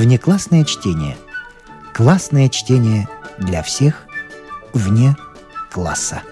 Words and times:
Внеклассное 0.00 0.64
чтение. 0.64 1.18
Классное 1.92 2.48
чтение 2.48 3.06
для 3.36 3.62
всех 3.62 4.06
вне 4.72 5.14
класса. 5.70 6.22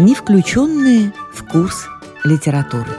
Не 0.00 0.16
включенные 0.16 1.12
в 1.32 1.46
курс 1.46 1.86
литературы. 2.24 2.90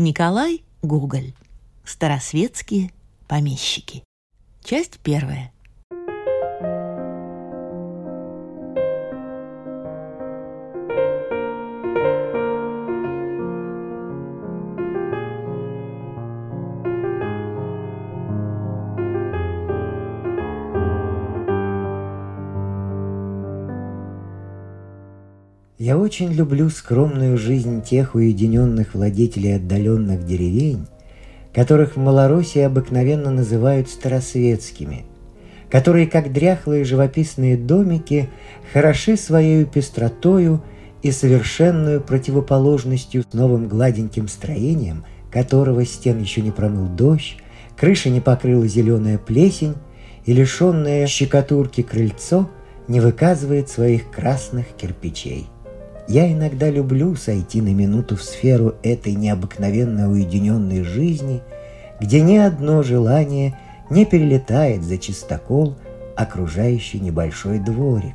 Николай 0.00 0.64
Гоголь. 0.82 1.32
Старосветские 1.84 2.90
помещики. 3.28 4.02
Часть 4.64 4.98
первая. 4.98 5.52
Очень 26.02 26.32
люблю 26.32 26.68
скромную 26.68 27.38
жизнь 27.38 27.80
тех 27.80 28.16
уединенных 28.16 28.94
владетелей 28.94 29.54
отдаленных 29.54 30.26
деревень, 30.26 30.88
которых 31.54 31.94
в 31.94 32.00
Малороссии 32.00 32.60
обыкновенно 32.60 33.30
называют 33.30 33.88
старосветскими, 33.88 35.04
которые, 35.70 36.08
как 36.08 36.32
дряхлые 36.32 36.84
живописные 36.84 37.56
домики, 37.56 38.28
хороши 38.72 39.16
своей 39.16 39.64
пестротою 39.64 40.64
и 41.02 41.12
совершенную 41.12 42.00
противоположностью 42.00 43.22
с 43.22 43.32
новым 43.32 43.68
гладеньким 43.68 44.26
строением, 44.26 45.04
которого 45.30 45.84
стен 45.86 46.20
еще 46.20 46.40
не 46.42 46.50
промыл 46.50 46.88
дождь, 46.88 47.36
крыша 47.76 48.10
не 48.10 48.20
покрыла 48.20 48.66
зеленая 48.66 49.18
плесень, 49.18 49.76
и 50.24 50.32
лишенное 50.32 51.06
щекотурки 51.06 51.82
крыльцо 51.82 52.50
не 52.88 52.98
выказывает 52.98 53.68
своих 53.68 54.10
красных 54.10 54.66
кирпичей. 54.76 55.51
Я 56.12 56.30
иногда 56.30 56.68
люблю 56.68 57.16
сойти 57.16 57.62
на 57.62 57.72
минуту 57.72 58.16
в 58.16 58.22
сферу 58.22 58.74
этой 58.82 59.14
необыкновенно 59.14 60.10
уединенной 60.10 60.82
жизни, 60.82 61.40
где 62.02 62.20
ни 62.20 62.36
одно 62.36 62.82
желание 62.82 63.58
не 63.88 64.04
перелетает 64.04 64.84
за 64.84 64.98
чистокол, 64.98 65.74
окружающий 66.14 67.00
небольшой 67.00 67.60
дворик, 67.60 68.14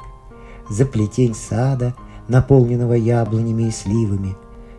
за 0.69 0.85
плетень 0.85 1.33
сада, 1.33 1.95
наполненного 2.27 2.93
яблонями 2.93 3.63
и 3.63 3.71
сливами, 3.71 4.35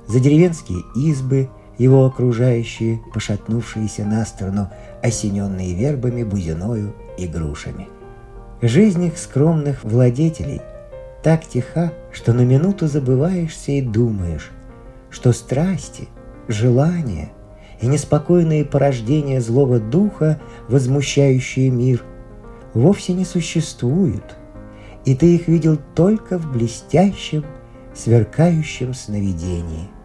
за 0.06 0.20
деревенские 0.20 0.78
избы, 0.94 1.48
его 1.76 2.06
окружающие, 2.06 3.00
пошатнувшиеся 3.12 4.04
на 4.04 4.24
сторону, 4.26 4.68
осененные 5.02 5.74
вербами, 5.74 6.22
бузиною 6.22 6.94
и 7.18 7.26
грушами. 7.26 7.88
Жизнь 8.62 9.06
их 9.06 9.18
скромных 9.18 9.82
владетелей– 9.82 10.60
так 11.22 11.46
тиха, 11.46 11.92
что 12.12 12.32
на 12.32 12.42
минуту 12.42 12.86
забываешься 12.86 13.72
и 13.72 13.82
думаешь, 13.82 14.50
что 15.10 15.32
страсти, 15.32 16.08
желания 16.46 17.30
и 17.80 17.86
неспокойные 17.86 18.64
порождения 18.64 19.40
злого 19.40 19.78
духа, 19.80 20.40
возмущающие 20.68 21.70
мир, 21.70 22.04
вовсе 22.74 23.12
не 23.12 23.24
существуют, 23.24 24.36
и 25.04 25.14
ты 25.14 25.34
их 25.34 25.48
видел 25.48 25.78
только 25.94 26.38
в 26.38 26.52
блестящем, 26.52 27.44
сверкающем 27.94 28.94
сновидении– 28.94 29.88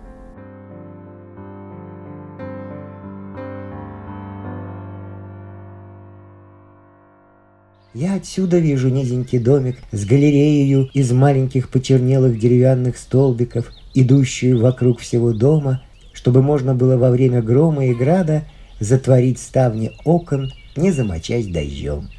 Я 7.93 8.15
отсюда 8.15 8.57
вижу 8.57 8.89
низенький 8.89 9.37
домик 9.37 9.77
с 9.91 10.03
галереей 10.05 10.89
из 10.95 11.11
маленьких 11.11 11.69
почернелых 11.69 12.39
деревянных 12.39 12.97
столбиков, 12.97 13.71
идущую 13.93 14.59
вокруг 14.59 14.99
всего 14.99 15.31
дома, 15.31 15.83
чтобы 16.11 16.41
можно 16.41 16.73
было 16.73 16.97
во 16.97 17.11
время 17.11 17.43
грома 17.43 17.85
и 17.85 17.93
града 17.93 18.45
затворить 18.79 19.37
ставни 19.37 19.91
окон, 20.05 20.51
не 20.75 20.91
замочась 20.91 21.45
дождем. 21.45 22.09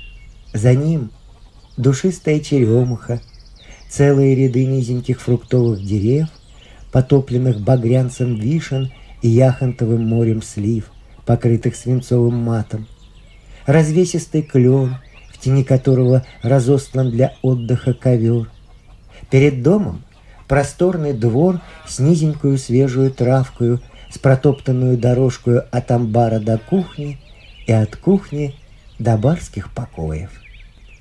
За 0.52 0.74
ним 0.74 1.10
душистая 1.76 2.38
черемуха, 2.38 3.20
целые 3.90 4.36
ряды 4.36 4.66
низеньких 4.66 5.20
фруктовых 5.20 5.84
дерев, 5.84 6.28
потопленных 6.92 7.60
багрянцем 7.60 8.36
вишен 8.36 8.92
и 9.22 9.28
яхонтовым 9.28 10.06
морем 10.06 10.40
слив, 10.40 10.92
покрытых 11.26 11.74
свинцовым 11.74 12.36
матом, 12.36 12.86
развесистый 13.66 14.42
клен— 14.42 14.98
тени 15.44 15.62
которого 15.62 16.24
разостлан 16.42 17.10
для 17.10 17.34
отдыха 17.42 17.92
ковер. 17.92 18.50
Перед 19.30 19.62
домом 19.62 20.02
просторный 20.48 21.12
двор 21.12 21.60
с 21.86 21.98
низенькую 21.98 22.58
свежую 22.58 23.10
травкою, 23.10 23.80
с 24.10 24.18
протоптанную 24.18 24.96
дорожкою 24.96 25.64
от 25.70 25.90
амбара 25.90 26.38
до 26.38 26.58
кухни 26.58 27.18
и 27.66 27.72
от 27.72 27.96
кухни 27.96 28.54
до 28.98 29.16
барских 29.16 29.72
покоев. 29.72 30.30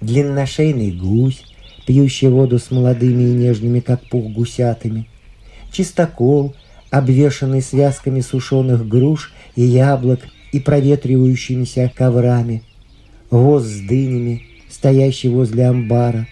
Длинношейный 0.02 0.92
гусь, 0.92 1.44
пьющий 1.86 2.28
воду 2.28 2.60
с 2.60 2.70
молодыми 2.72 3.24
и 3.24 3.34
нежными, 3.34 3.80
как 3.80 4.02
пух, 4.10 4.25
гусятами. 4.31 5.08
Чистокол, 5.72 6.56
обвешанный 6.90 7.62
связками 7.62 8.22
сушеных 8.22 8.88
груш 8.88 9.31
и 9.56 9.62
яблок 9.62 10.20
и 10.52 10.60
проветривающимися 10.60 11.92
коврами– 11.96 12.64
воз 13.34 13.64
с 13.64 13.80
дынями, 13.80 14.44
стоящий 14.70 15.30
возле 15.30 15.68
амбара, 15.68 16.28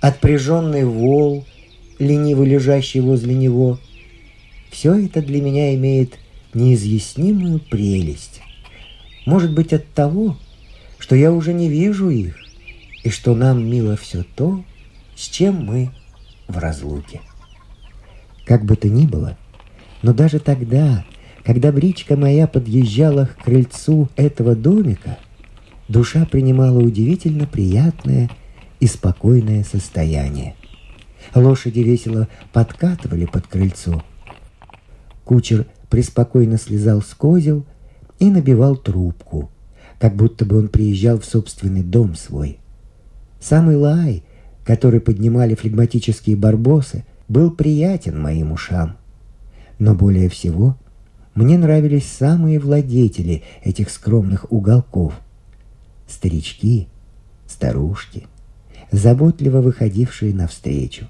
отпряженный 0.00 0.84
вол, 0.84 1.46
лениво 1.98 2.44
лежащий 2.44 3.00
возле 3.00 3.34
него. 3.34 3.78
Все 4.70 4.94
это 4.94 5.22
для 5.22 5.40
меня 5.40 5.74
имеет 5.74 6.18
неизъяснимую 6.52 7.58
прелесть. 7.58 8.42
Может 9.26 9.54
быть 9.54 9.72
от 9.72 9.86
того, 9.88 10.36
что 10.98 11.16
я 11.16 11.32
уже 11.32 11.54
не 11.54 11.68
вижу 11.68 12.10
их, 12.10 12.36
и 13.02 13.08
что 13.08 13.34
нам 13.34 13.68
мило 13.68 13.96
все 13.96 14.24
то, 14.36 14.62
с 15.16 15.26
чем 15.28 15.64
мы 15.64 15.90
в 16.48 16.58
разлуке. 16.58 17.22
Как 18.44 18.64
бы 18.64 18.76
то 18.76 18.88
ни 18.88 19.06
было, 19.06 19.38
но 20.02 20.12
даже 20.12 20.38
тогда, 20.38 21.04
когда 21.44 21.72
бричка 21.72 22.16
моя 22.16 22.46
подъезжала 22.46 23.26
к 23.26 23.44
крыльцу 23.44 24.10
этого 24.16 24.54
домика– 24.54 25.18
душа 25.90 26.24
принимала 26.24 26.78
удивительно 26.78 27.46
приятное 27.46 28.30
и 28.78 28.86
спокойное 28.86 29.64
состояние. 29.64 30.54
Лошади 31.34 31.80
весело 31.80 32.28
подкатывали 32.52 33.26
под 33.26 33.46
крыльцо. 33.46 34.02
Кучер 35.24 35.66
преспокойно 35.90 36.58
слезал 36.58 37.02
с 37.02 37.12
козел 37.14 37.64
и 38.20 38.30
набивал 38.30 38.76
трубку, 38.76 39.50
как 39.98 40.14
будто 40.14 40.44
бы 40.44 40.58
он 40.58 40.68
приезжал 40.68 41.18
в 41.18 41.24
собственный 41.24 41.82
дом 41.82 42.14
свой. 42.14 42.58
Самый 43.40 43.76
лай, 43.76 44.22
который 44.64 45.00
поднимали 45.00 45.54
флегматические 45.54 46.36
барбосы, 46.36 47.04
был 47.28 47.50
приятен 47.50 48.20
моим 48.20 48.52
ушам. 48.52 48.96
Но 49.78 49.94
более 49.94 50.28
всего 50.28 50.76
мне 51.34 51.58
нравились 51.58 52.06
самые 52.06 52.60
владетели 52.60 53.42
этих 53.64 53.90
скромных 53.90 54.50
уголков– 54.52 55.14
старички, 56.10 56.88
старушки, 57.46 58.26
заботливо 58.90 59.60
выходившие 59.60 60.34
навстречу. 60.34 61.06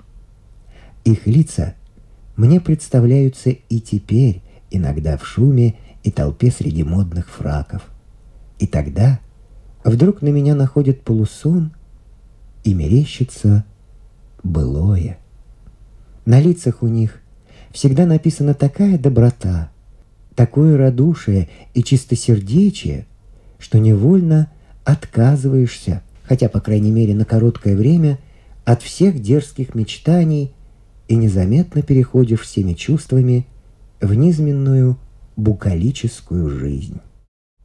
Их 1.04 1.26
лица 1.26 1.74
мне 2.36 2.60
представляются 2.60 3.50
и 3.50 3.80
теперь, 3.80 4.42
иногда 4.70 5.16
в 5.16 5.26
шуме 5.26 5.76
и 6.02 6.10
толпе 6.10 6.50
среди 6.50 6.84
модных 6.84 7.28
фраков. 7.28 7.82
И 8.58 8.66
тогда 8.66 9.20
вдруг 9.84 10.22
на 10.22 10.28
меня 10.28 10.54
находит 10.54 11.02
полусон 11.02 11.72
и 12.64 12.74
мерещится 12.74 13.64
былое. 14.42 15.18
На 16.24 16.40
лицах 16.40 16.82
у 16.82 16.86
них 16.86 17.20
всегда 17.72 18.06
написана 18.06 18.54
такая 18.54 18.98
доброта, 18.98 19.70
такое 20.34 20.76
радушие 20.76 21.48
и 21.74 21.82
чистосердечие, 21.82 23.06
что 23.58 23.78
невольно 23.78 24.50
отказываешься, 24.92 26.02
хотя, 26.24 26.48
по 26.48 26.60
крайней 26.60 26.90
мере, 26.90 27.14
на 27.14 27.24
короткое 27.24 27.76
время, 27.76 28.18
от 28.64 28.82
всех 28.82 29.20
дерзких 29.20 29.74
мечтаний 29.74 30.52
и 31.08 31.16
незаметно 31.16 31.82
переходишь 31.82 32.40
всеми 32.40 32.74
чувствами 32.74 33.46
в 34.00 34.14
низменную 34.14 34.96
букалическую 35.36 36.48
жизнь. 36.50 37.00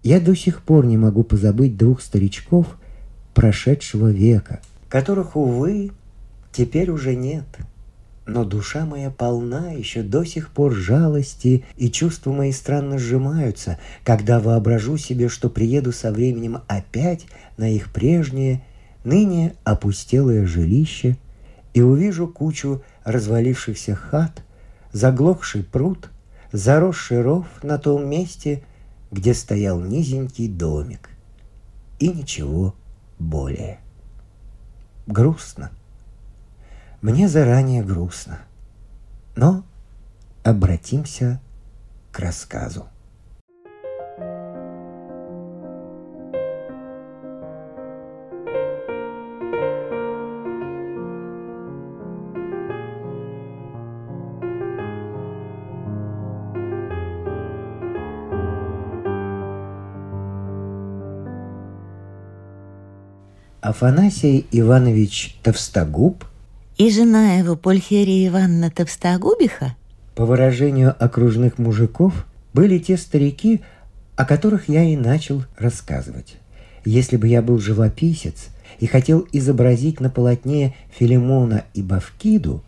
Я 0.04 0.20
до 0.20 0.36
сих 0.36 0.62
пор 0.62 0.86
не 0.86 0.98
могу 0.98 1.24
позабыть 1.24 1.78
двух 1.78 2.02
старичков 2.02 2.78
прошедшего 3.34 4.12
века, 4.12 4.62
которых, 4.90 5.36
увы, 5.36 5.92
теперь 6.52 6.90
уже 6.90 7.16
нет. 7.16 7.46
Но 8.26 8.44
душа 8.44 8.86
моя 8.86 9.12
полна 9.12 9.72
еще 9.72 10.02
до 10.02 10.24
сих 10.24 10.50
пор 10.50 10.74
жалости, 10.74 11.64
и 11.78 11.92
чувства 11.92 12.32
мои 12.32 12.52
странно 12.52 12.98
сжимаются, 12.98 13.78
когда 14.04 14.40
воображу 14.40 14.98
себе, 14.98 15.30
что 15.30 15.50
приеду 15.50 15.92
со 15.92 16.12
временем 16.12 16.62
опять 16.68 17.28
на 17.58 17.70
их 17.70 17.92
прежнее, 17.94 18.64
ныне 19.04 19.54
опустелое 19.64 20.48
жилище, 20.48 21.18
и 21.76 21.82
увижу 21.82 22.28
кучу 22.28 22.82
развалившихся 23.04 23.96
хат, 23.96 24.44
заглохший 24.92 25.64
пруд, 25.64 26.10
заросший 26.52 27.22
ров 27.22 27.46
на 27.62 27.78
том 27.78 28.10
месте, 28.10 28.64
где 29.12 29.36
стоял 29.36 29.80
низенький 29.80 30.48
домик. 30.48 31.10
И 32.00 32.08
ничего 32.10 32.74
более. 33.20 33.80
Грустно. 35.06 35.70
Мне 37.06 37.28
заранее 37.28 37.84
грустно. 37.84 38.40
Но 39.36 39.64
обратимся 40.44 41.40
к 42.12 42.18
рассказу. 42.18 42.88
Афанасий 63.62 64.48
Иванович 64.52 65.40
Товстогуб– 65.44 66.26
и 66.78 66.90
жена 66.92 67.36
его, 67.36 67.56
Польхерия 67.56 68.28
Ивановна 68.28 68.70
Товстогубиха, 68.70 69.76
по 70.16 70.26
выражению 70.26 70.96
окружных 70.98 71.58
мужиков, 71.58 72.26
были 72.54 72.80
те 72.80 72.98
старики, 72.98 73.62
о 74.16 74.26
которых 74.26 74.70
я 74.70 74.84
и 74.84 74.96
начал 74.96 75.44
рассказывать. 75.58 76.38
Если 76.86 77.18
бы 77.18 77.28
я 77.28 77.42
был 77.42 77.60
живописец 77.60 78.48
и 78.80 78.88
хотел 78.88 79.28
изобразить 79.34 80.00
на 80.00 80.10
полотне 80.10 80.76
Филимона 80.98 81.66
и 81.74 81.82
Бавкиду, 81.82 82.64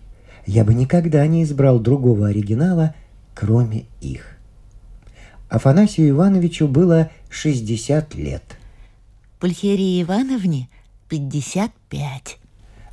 я 0.45 0.65
бы 0.65 0.73
никогда 0.73 1.25
не 1.27 1.43
избрал 1.43 1.79
другого 1.79 2.27
оригинала, 2.27 2.95
кроме 3.33 3.85
их. 4.01 4.37
Афанасию 5.49 6.09
Ивановичу 6.09 6.67
было 6.67 7.09
60 7.29 8.15
лет. 8.15 8.43
Пульхерии 9.39 10.01
Ивановне 10.01 10.67
55. 11.07 12.39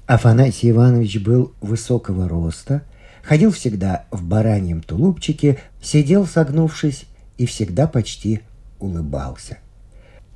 Афанасий 0.07 0.71
Иванович 0.71 1.21
был 1.21 1.55
высокого 1.63 2.29
роста, 2.29 2.83
ходил 3.23 3.51
всегда 3.53 4.05
в 4.11 4.23
бараньем 4.23 4.83
тулупчике, 4.83 5.59
сидел 5.81 6.27
согнувшись 6.27 7.07
и 7.39 7.47
всегда 7.47 7.87
почти 7.87 8.41
улыбался. 8.81 9.59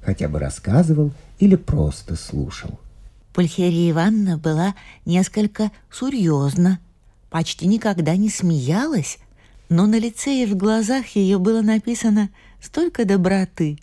Хотя 0.03 0.29
бы 0.29 0.39
рассказывал 0.39 1.13
или 1.39 1.55
просто 1.55 2.17
слушал. 2.17 2.81
Пульхерия 3.35 3.91
Ивановна 3.91 4.39
была 4.39 4.75
несколько 5.05 5.71
серьезна, 5.93 6.79
почти 7.29 7.67
никогда 7.67 8.17
не 8.17 8.31
смеялась, 8.31 9.19
но 9.69 9.87
на 9.87 9.99
лице 9.99 10.45
и 10.45 10.47
в 10.47 10.57
глазах 10.57 11.09
ее 11.09 11.39
было 11.39 11.61
написано 11.61 12.31
столько 12.59 13.05
доброты, 13.05 13.79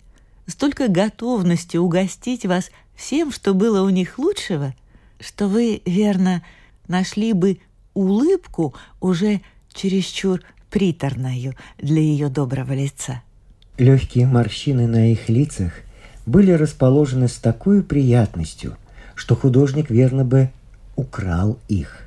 столько 0.48 0.88
готовности 0.88 1.76
угостить 1.76 2.44
вас 2.44 2.70
всем, 2.96 3.30
что 3.30 3.54
было 3.54 3.82
у 3.82 3.88
них 3.90 4.18
лучшего– 4.18 4.74
что 5.20 5.48
вы, 5.48 5.82
верно, 5.84 6.42
нашли 6.88 7.32
бы 7.32 7.58
улыбку 7.94 8.74
уже 9.00 9.40
чересчур 9.72 10.42
приторную 10.70 11.54
для 11.78 12.00
ее 12.00 12.28
доброго 12.28 12.72
лица. 12.72 13.22
Легкие 13.78 14.26
морщины 14.26 14.86
на 14.86 15.12
их 15.12 15.28
лицах 15.28 15.72
были 16.24 16.52
расположены 16.52 17.28
с 17.28 17.36
такой 17.36 17.82
приятностью, 17.82 18.76
что 19.14 19.36
художник 19.36 19.90
верно 19.90 20.24
бы 20.24 20.50
украл 20.96 21.58
их. 21.68 22.02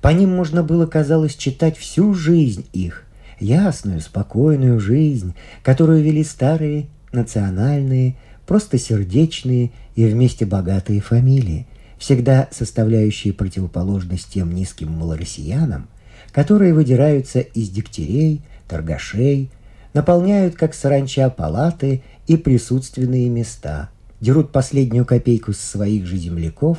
По 0.00 0.08
ним 0.08 0.30
можно 0.34 0.62
было, 0.62 0.86
казалось, 0.86 1.36
читать 1.36 1.78
всю 1.78 2.12
жизнь 2.14 2.66
их, 2.72 3.04
ясную, 3.38 4.00
спокойную 4.00 4.80
жизнь, 4.80 5.34
которую 5.62 6.02
вели 6.02 6.24
старые, 6.24 6.86
национальные, 7.12 8.16
просто 8.46 8.78
сердечные 8.78 9.70
и 9.94 10.04
вместе 10.06 10.44
богатые 10.44 11.00
фамилии, 11.00 11.66
всегда 12.02 12.48
составляющие 12.50 13.32
противоположность 13.32 14.26
тем 14.32 14.52
низким 14.52 14.90
малороссиянам, 14.90 15.86
которые 16.32 16.74
выдираются 16.74 17.38
из 17.38 17.70
дегтярей, 17.70 18.42
торгашей, 18.66 19.50
наполняют, 19.94 20.56
как 20.56 20.74
саранча, 20.74 21.30
палаты 21.30 22.02
и 22.26 22.36
присутственные 22.36 23.28
места, 23.28 23.88
дерут 24.20 24.50
последнюю 24.50 25.06
копейку 25.06 25.52
с 25.52 25.60
своих 25.60 26.06
же 26.06 26.16
земляков, 26.16 26.78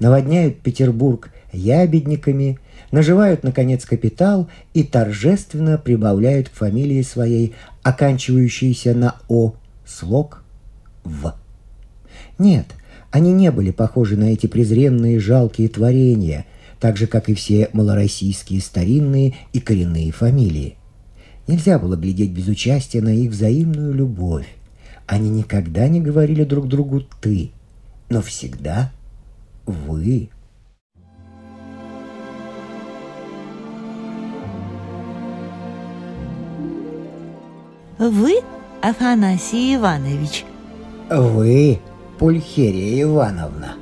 наводняют 0.00 0.60
Петербург 0.60 1.28
ябедниками, 1.52 2.58
наживают, 2.92 3.42
наконец, 3.42 3.84
капитал 3.84 4.48
и 4.72 4.84
торжественно 4.84 5.76
прибавляют 5.76 6.48
к 6.48 6.54
фамилии 6.54 7.02
своей, 7.02 7.54
оканчивающейся 7.82 8.94
на 8.94 9.16
«о», 9.28 9.52
слог 9.84 10.42
«в». 11.04 11.34
Нет– 12.38 12.68
они 13.12 13.32
не 13.32 13.52
были 13.52 13.70
похожи 13.70 14.16
на 14.16 14.32
эти 14.32 14.46
презренные 14.46 15.20
жалкие 15.20 15.68
творения, 15.68 16.46
так 16.80 16.96
же, 16.96 17.06
как 17.06 17.28
и 17.28 17.34
все 17.34 17.68
малороссийские 17.74 18.60
старинные 18.60 19.34
и 19.52 19.60
коренные 19.60 20.10
фамилии. 20.10 20.76
Нельзя 21.46 21.78
было 21.78 21.94
глядеть 21.94 22.30
без 22.30 22.48
участия 22.48 23.02
на 23.02 23.14
их 23.14 23.30
взаимную 23.30 23.92
любовь. 23.92 24.46
Они 25.06 25.28
никогда 25.28 25.88
не 25.88 26.00
говорили 26.00 26.44
друг 26.44 26.68
другу 26.68 27.02
«ты», 27.20 27.50
но 28.08 28.22
всегда 28.22 28.90
«вы». 29.66 30.30
Вы, 37.98 38.40
Афанасий 38.80 39.76
Иванович? 39.76 40.44
Вы, 41.10 41.78
Пульхерия 42.18 43.02
Ивановна. 43.02 43.74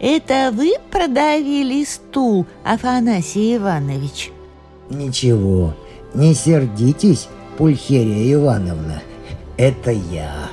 Это 0.00 0.52
вы 0.54 0.74
продавили 0.90 1.84
стул, 1.84 2.46
Афанасий 2.64 3.56
Иванович? 3.56 4.30
Ничего, 4.90 5.74
не 6.14 6.34
сердитесь, 6.34 7.28
Пульхерия 7.56 8.34
Ивановна. 8.34 9.02
Это 9.56 9.90
я. 9.90 10.48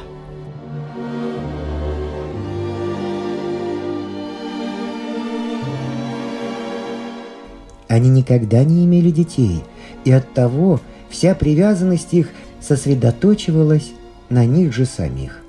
Они 7.87 8.09
никогда 8.09 8.63
не 8.63 8.83
имели 8.85 9.11
детей, 9.11 9.63
и 10.05 10.11
оттого 10.11 10.79
вся 11.09 11.35
привязанность 11.35 12.13
их 12.13 12.29
сосредоточивалась 12.59 13.91
на 14.29 14.45
них 14.45 14.73
же 14.73 14.85
самих. 14.85 15.44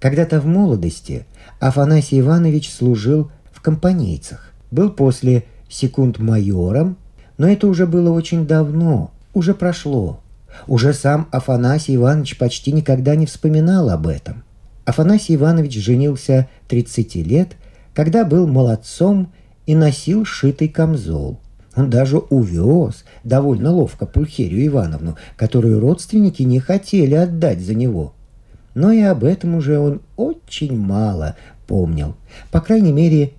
Когда-то 0.00 0.40
в 0.40 0.46
молодости 0.46 1.26
Афанасий 1.58 2.20
Иванович 2.20 2.72
служил 2.72 3.32
в 3.50 3.60
компанейцах. 3.60 4.52
Был 4.70 4.90
после 4.90 5.44
секунд 5.68 6.20
майором, 6.20 6.96
но 7.36 7.48
это 7.48 7.66
уже 7.66 7.86
было 7.86 8.10
очень 8.10 8.46
давно, 8.46 9.10
уже 9.34 9.54
прошло. 9.54 10.20
Уже 10.68 10.92
сам 10.92 11.28
Афанасий 11.32 11.96
Иванович 11.96 12.38
почти 12.38 12.72
никогда 12.72 13.16
не 13.16 13.26
вспоминал 13.26 13.90
об 13.90 14.06
этом. 14.06 14.44
Афанасий 14.84 15.34
Иванович 15.34 15.74
женился 15.74 16.48
30 16.68 17.16
лет, 17.16 17.56
когда 17.92 18.24
был 18.24 18.46
молодцом 18.46 19.32
и 19.66 19.74
носил 19.74 20.24
шитый 20.24 20.68
камзол. 20.68 21.40
Он 21.74 21.90
даже 21.90 22.18
увез 22.18 23.04
довольно 23.24 23.72
ловко 23.72 24.06
Пульхерию 24.06 24.66
Ивановну, 24.68 25.16
которую 25.36 25.80
родственники 25.80 26.42
не 26.42 26.60
хотели 26.60 27.14
отдать 27.14 27.60
за 27.60 27.74
него– 27.74 28.14
но 28.78 28.92
и 28.92 29.00
об 29.00 29.24
этом 29.24 29.56
уже 29.56 29.76
он 29.76 30.00
очень 30.16 30.78
мало 30.78 31.34
помнил. 31.66 32.14
По 32.52 32.60
крайней 32.60 32.92
мере, 32.92 33.32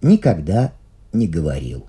никогда 0.00 0.72
не 1.12 1.28
говорил. 1.28 1.84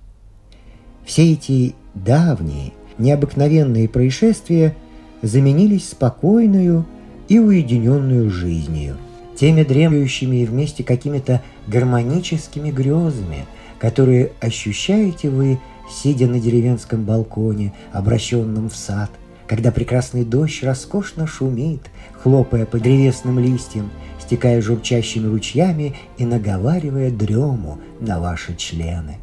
Все 1.05 1.31
эти 1.31 1.73
давние, 1.93 2.73
необыкновенные 2.97 3.87
происшествия 3.87 4.75
заменились 5.21 5.87
спокойную 5.87 6.85
и 7.29 7.39
уединенную 7.39 8.29
жизнью, 8.29 8.97
теми 9.37 9.63
дремлющими 9.63 10.43
вместе 10.43 10.83
какими-то 10.83 11.41
гармоническими 11.65 12.71
грезами, 12.71 13.45
которые 13.79 14.33
ощущаете 14.41 15.29
вы, 15.29 15.59
сидя 15.89 16.27
на 16.27 16.41
деревенском 16.41 17.05
балконе, 17.05 17.73
обращенном 17.93 18.69
в 18.69 18.75
сад– 18.75 19.11
когда 19.47 19.71
прекрасный 19.71 20.25
дождь 20.25 20.63
роскошно 20.63 21.25
шумит, 21.25 21.81
хлопая 22.21 22.65
по 22.65 22.79
древесным 22.79 23.39
листьям, 23.39 23.89
стекая 24.19 24.61
журчащими 24.61 25.27
ручьями 25.27 25.95
и 26.17 26.25
наговаривая 26.25 27.11
дрему 27.11 27.79
на 27.99 28.19
ваши 28.19 28.55
члены. 28.55 29.17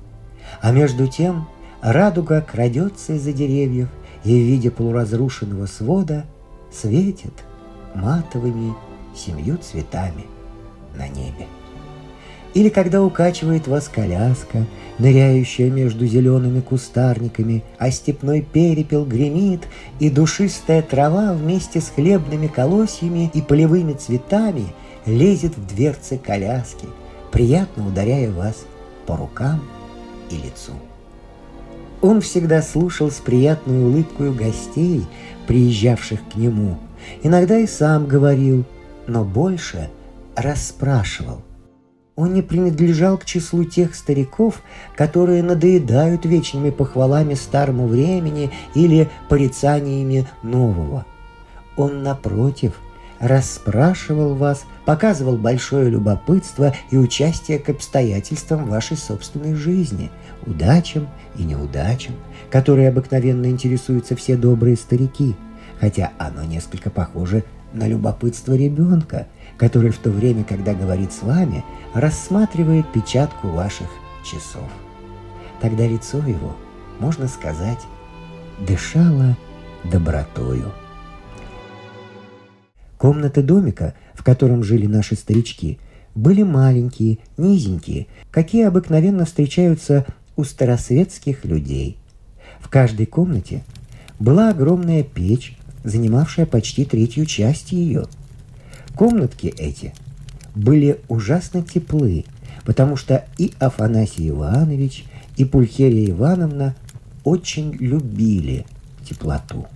А 0.61 0.73
между 0.73 1.07
тем 1.07 1.47
радуга 1.83 2.41
крадется 2.41 3.15
из-за 3.15 3.33
деревьев 3.33 3.89
и 4.25 4.31
в 4.31 4.47
виде 4.47 4.71
полуразрушенного 4.71 5.67
свода 5.67 6.25
светит 6.73 7.45
матовыми 7.95 8.75
семью 9.15 9.59
цветами 9.59 10.25
на 10.97 11.07
небе. 11.09 11.47
Или 12.55 12.69
когда 12.69 13.03
укачивает 13.03 13.67
вас 13.67 13.89
коляска, 13.89 14.65
ныряющая 14.99 15.71
между 15.71 16.07
зелеными 16.07 16.61
кустарниками, 16.61 17.65
а 17.79 17.91
степной 17.91 18.43
перепел 18.43 19.05
гремит, 19.05 19.63
и 19.99 20.09
душистая 20.09 20.81
трава 20.81 21.33
вместе 21.33 21.81
с 21.81 21.89
хлебными 21.89 22.47
колосьями 22.47 23.29
и 23.35 23.43
полевыми 23.43 23.95
цветами 23.95 24.67
лезет 25.05 25.57
в 25.57 25.67
дверцы 25.67 26.17
коляски, 26.17 26.87
приятно 27.33 27.89
ударяя 27.89 28.31
вас 28.31 28.65
по 29.05 29.17
рукам 29.17 29.61
и 30.31 30.37
лицу. 30.37 30.73
Он 32.03 32.21
всегда 32.21 32.63
слушал 32.63 33.11
с 33.11 33.17
приятной 33.17 33.83
улыбкой 33.83 34.33
гостей, 34.33 35.05
приезжавших 35.49 36.21
к 36.33 36.37
нему. 36.37 36.79
Иногда 37.25 37.59
и 37.59 37.67
сам 37.67 38.07
говорил, 38.07 38.65
но 39.09 39.25
больше 39.25 39.91
расспрашивал– 40.37 41.43
он 42.17 42.33
не 42.33 42.43
принадлежал 42.43 43.19
к 43.19 43.25
числу 43.25 43.65
тех 43.65 43.95
стариков, 43.95 44.63
которые 44.97 45.43
надоедают 45.43 46.25
вечными 46.25 46.71
похвалами 46.71 47.35
старому 47.35 47.87
времени 47.87 48.51
или 48.75 49.11
порицаниями 49.29 50.27
нового. 50.43 51.07
Он, 51.77 52.05
напротив, 52.05 52.75
расспрашивал 53.19 54.35
вас, 54.35 54.65
показывал 54.85 55.37
большое 55.37 55.91
любопытство 55.91 56.75
и 56.91 56.97
участие 56.97 57.59
к 57.59 57.69
обстоятельствам 57.69 58.67
вашей 58.67 58.97
собственной 58.97 59.55
жизни, 59.55 60.11
удачам 60.47 61.09
и 61.37 61.43
неудачам, 61.43 62.15
которые 62.51 62.91
обыкновенно 62.91 63.47
интересуются 63.47 64.15
все 64.15 64.37
добрые 64.37 64.77
старики, 64.77 65.35
хотя 65.81 66.13
оно 66.19 66.45
несколько 66.45 66.91
похоже 66.91 67.43
на 67.73 67.89
любопытство 67.89 68.55
ребенка, 68.55 69.27
который 69.65 69.93
в 69.93 69.97
то 69.97 70.11
время, 70.11 70.45
когда 70.45 70.75
говорит 70.75 71.11
с 71.11 71.23
вами, 71.23 71.65
рассматривает 71.95 72.93
печатку 72.93 73.49
ваших 73.49 73.89
часов. 74.23 74.69
Тогда 75.59 75.87
лицо 75.87 76.19
его, 76.19 76.55
можно 77.01 77.29
сказать, 77.29 77.79
дышало 78.61 79.39
добротою. 79.83 80.71
Комнаты 82.99 83.43
домика, 83.43 83.95
в 84.13 84.23
котором 84.23 84.63
жили 84.63 84.85
наши 84.85 85.15
старички, 85.15 85.79
были 86.15 86.43
маленькие, 86.43 87.17
низенькие, 87.39 88.07
какие 88.31 88.67
обыкновенно 88.67 89.25
встречаются 89.25 90.05
у 90.37 90.45
старосветских 90.45 91.47
людей. 91.47 91.97
В 92.61 92.69
каждой 92.69 93.07
комнате 93.07 93.65
была 94.19 94.51
огромная 94.51 95.03
печь, 95.03 95.57
занимавшая 95.85 96.45
почти 96.45 96.85
третью 96.85 97.25
часть 97.25 97.73
ее. 97.73 98.05
Комнатки 98.95 99.47
эти 99.59 99.93
были 100.55 101.01
ужасно 101.09 101.63
теплы, 101.63 102.25
потому 102.65 102.97
что 102.97 103.25
и 103.39 103.53
Афанасий 103.59 104.29
Иванович, 104.29 105.05
и 105.37 105.45
Пульхерия 105.45 106.11
Ивановна 106.11 106.75
очень 107.25 107.73
любили 107.73 108.67
теплоту. 109.09 109.67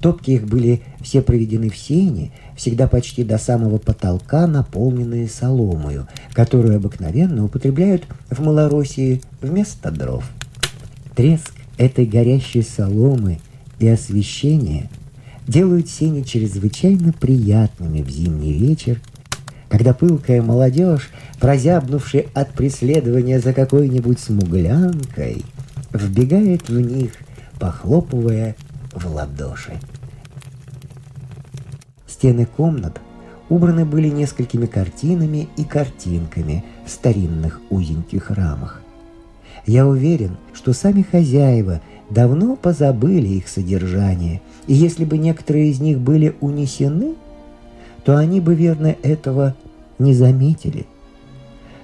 Топки 0.00 0.30
их 0.30 0.46
были 0.46 0.82
все 1.00 1.22
проведены 1.22 1.70
в 1.70 1.76
сене, 1.76 2.30
всегда 2.56 2.86
почти 2.86 3.24
до 3.24 3.36
самого 3.36 3.78
потолка, 3.78 4.46
наполненные 4.46 5.28
соломою, 5.28 6.06
которую 6.32 6.76
обыкновенно 6.76 7.44
употребляют 7.44 8.04
в 8.30 8.40
Малороссии 8.40 9.20
вместо 9.42 9.90
дров. 9.90 10.30
Треск 11.16 11.52
этой 11.78 12.06
горящей 12.06 12.62
соломы 12.62 13.40
и 13.80 13.88
освещение 13.88 14.88
делают 15.48 15.88
сени 15.88 16.22
чрезвычайно 16.22 17.12
приятными 17.12 18.02
в 18.02 18.10
зимний 18.10 18.52
вечер, 18.52 19.00
когда 19.68 19.92
пылкая 19.92 20.42
молодежь, 20.42 21.10
прозябнувшая 21.40 22.26
от 22.34 22.52
преследования 22.52 23.40
за 23.40 23.52
какой-нибудь 23.52 24.20
смуглянкой, 24.20 25.44
вбегает 25.92 26.68
в 26.68 26.78
них, 26.78 27.12
похлопывая 27.58 28.54
в 28.92 29.06
ладоши. 29.06 29.80
Стены 32.06 32.46
комнат 32.46 33.00
убраны 33.48 33.84
были 33.84 34.08
несколькими 34.08 34.66
картинами 34.66 35.48
и 35.56 35.64
картинками 35.64 36.64
в 36.84 36.90
старинных 36.90 37.60
узеньких 37.70 38.30
рамах. 38.30 38.82
Я 39.68 39.86
уверен, 39.86 40.38
что 40.54 40.72
сами 40.72 41.02
хозяева 41.02 41.82
давно 42.08 42.56
позабыли 42.56 43.28
их 43.28 43.48
содержание, 43.48 44.40
и 44.66 44.72
если 44.72 45.04
бы 45.04 45.18
некоторые 45.18 45.68
из 45.68 45.78
них 45.78 45.98
были 46.00 46.34
унесены, 46.40 47.16
то 48.02 48.16
они 48.16 48.40
бы, 48.40 48.54
верно, 48.54 48.96
этого 49.02 49.54
не 49.98 50.14
заметили. 50.14 50.86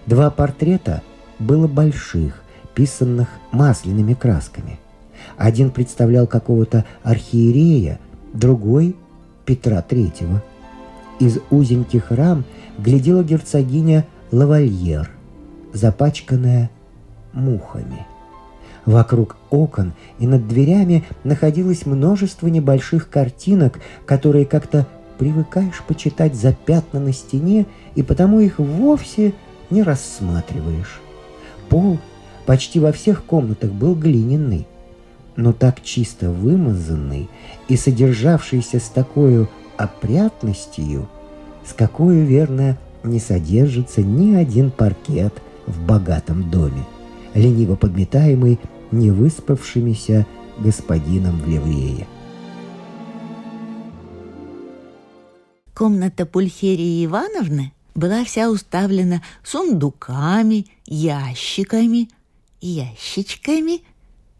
Два 0.06 0.30
портрета 0.30 1.02
было 1.38 1.68
больших, 1.68 2.42
писанных 2.74 3.28
масляными 3.52 4.14
красками. 4.14 4.80
Один 5.36 5.70
представлял 5.70 6.26
какого-то 6.26 6.86
архиерея, 7.02 8.00
другой— 8.32 8.96
Петра 9.44 9.82
Третьего. 9.82 10.42
Из 11.20 11.38
узеньких 11.50 12.10
рам 12.10 12.44
глядела 12.78 13.22
герцогиня 13.22 14.06
Лавальер, 14.32 15.10
запачканная 15.74 16.70
мухами— 17.34 18.06
Вокруг 18.86 19.36
окон 19.50 19.92
и 20.18 20.26
над 20.26 20.46
дверями 20.46 21.04
находилось 21.24 21.86
множество 21.86 22.48
небольших 22.48 23.08
картинок, 23.08 23.80
которые 24.04 24.44
как-то 24.44 24.86
привыкаешь 25.18 25.82
почитать 25.86 26.34
за 26.34 26.52
пятна 26.52 27.00
на 27.00 27.12
стене, 27.12 27.66
и 27.94 28.02
потому 28.02 28.40
их 28.40 28.58
вовсе 28.58 29.32
не 29.70 29.82
рассматриваешь. 29.82 31.00
Пол 31.68 31.98
почти 32.44 32.78
во 32.78 32.92
всех 32.92 33.24
комнатах 33.24 33.72
был 33.72 33.94
глиняный, 33.94 34.66
но 35.36 35.52
так 35.52 35.82
чисто 35.82 36.30
вымазанный 36.30 37.30
и 37.68 37.76
содержавшийся 37.76 38.80
с 38.80 38.88
такой 38.88 39.48
опрятностью, 39.78 41.08
с 41.64 41.72
какой, 41.72 42.18
верно, 42.18 42.76
не 43.02 43.18
содержится 43.18 44.02
ни 44.02 44.34
один 44.34 44.70
паркет 44.70 45.32
в 45.66 45.80
богатом 45.80 46.50
доме, 46.50 46.84
лениво 47.34 47.76
подметаемый 47.76 48.58
невыспавшимися 48.90 50.26
господином 50.58 51.40
в 51.40 51.48
ливрее. 51.48 52.06
Комната 55.74 56.24
Пульхерии 56.24 57.04
Ивановны 57.04 57.72
была 57.94 58.24
вся 58.24 58.48
уставлена 58.48 59.22
сундуками, 59.42 60.66
ящиками, 60.86 62.08
ящичками 62.60 63.82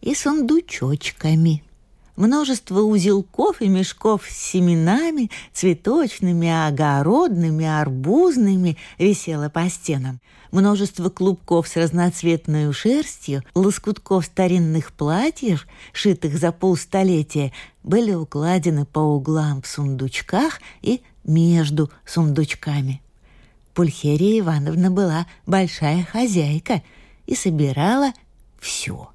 и 0.01 0.15
сундучочками– 0.15 1.63
множество 2.17 2.81
узелков 2.81 3.61
и 3.61 3.69
мешков 3.69 4.25
с 4.29 4.37
семенами, 4.37 5.31
цветочными, 5.53 6.49
огородными, 6.49 7.65
арбузными 7.65 8.77
висело 8.99 9.49
по 9.49 9.69
стенам. 9.69 10.21
Множество 10.53 11.11
клубков 11.11 11.67
с 11.67 11.77
разноцветной 11.77 12.73
шерстью, 12.73 13.43
лоскутков 13.55 14.27
старинных 14.27 14.93
платьев, 14.93 15.67
шитых 15.93 16.39
за 16.39 16.53
полстолетия, 16.53 17.53
были 17.83 18.15
укладены 18.15 18.85
по 18.85 19.01
углам 19.01 19.63
в 19.63 19.67
сундучках 19.67 20.61
и 20.81 21.03
между 21.25 21.91
сундучками. 22.07 23.03
Пульхерия 23.75 24.41
Ивановна 24.41 24.91
была 24.93 25.27
большая 25.47 26.05
хозяйка 26.05 26.83
и 27.27 27.35
собирала 27.35 28.13
все, 28.61 29.11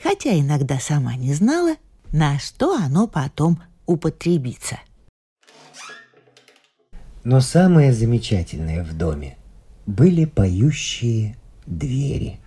хотя 0.00 0.38
иногда 0.38 0.78
сама 0.78 1.16
не 1.16 1.34
знала, 1.34 1.74
на 2.14 2.38
что 2.38 2.76
оно 2.76 3.08
потом 3.08 3.60
употребится. 3.86 4.78
Но 7.24 7.40
самое 7.40 7.92
замечательное 7.92 8.84
в 8.84 8.96
доме 8.96 9.36
были 9.84 10.24
поющие 10.24 11.36
двери. 11.66 12.38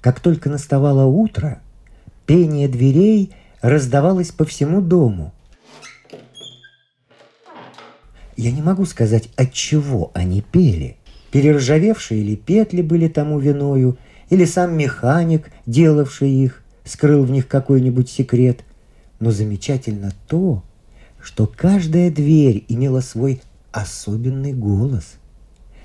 Как 0.00 0.20
только 0.20 0.48
наставало 0.48 1.04
утро, 1.06 1.60
пение 2.24 2.68
дверей 2.68 3.34
раздавалось 3.62 4.30
по 4.30 4.44
всему 4.44 4.80
дому. 4.80 5.34
Я 8.36 8.52
не 8.52 8.62
могу 8.62 8.84
сказать, 8.84 9.30
от 9.34 9.52
чего 9.52 10.12
они 10.14 10.42
пели. 10.42 10.96
Перержавевшие 11.32 12.22
ли 12.22 12.36
петли 12.36 12.82
были 12.82 13.08
тому 13.08 13.40
виною, 13.40 13.98
или 14.30 14.44
сам 14.44 14.76
механик, 14.76 15.50
делавший 15.66 16.30
их, 16.30 16.62
скрыл 16.84 17.24
в 17.24 17.30
них 17.30 17.48
какой-нибудь 17.48 18.10
секрет. 18.10 18.60
Но 19.20 19.30
замечательно 19.30 20.12
то, 20.28 20.62
что 21.22 21.46
каждая 21.46 22.10
дверь 22.10 22.64
имела 22.68 23.00
свой 23.00 23.40
особенный 23.72 24.52
голос. 24.52 25.14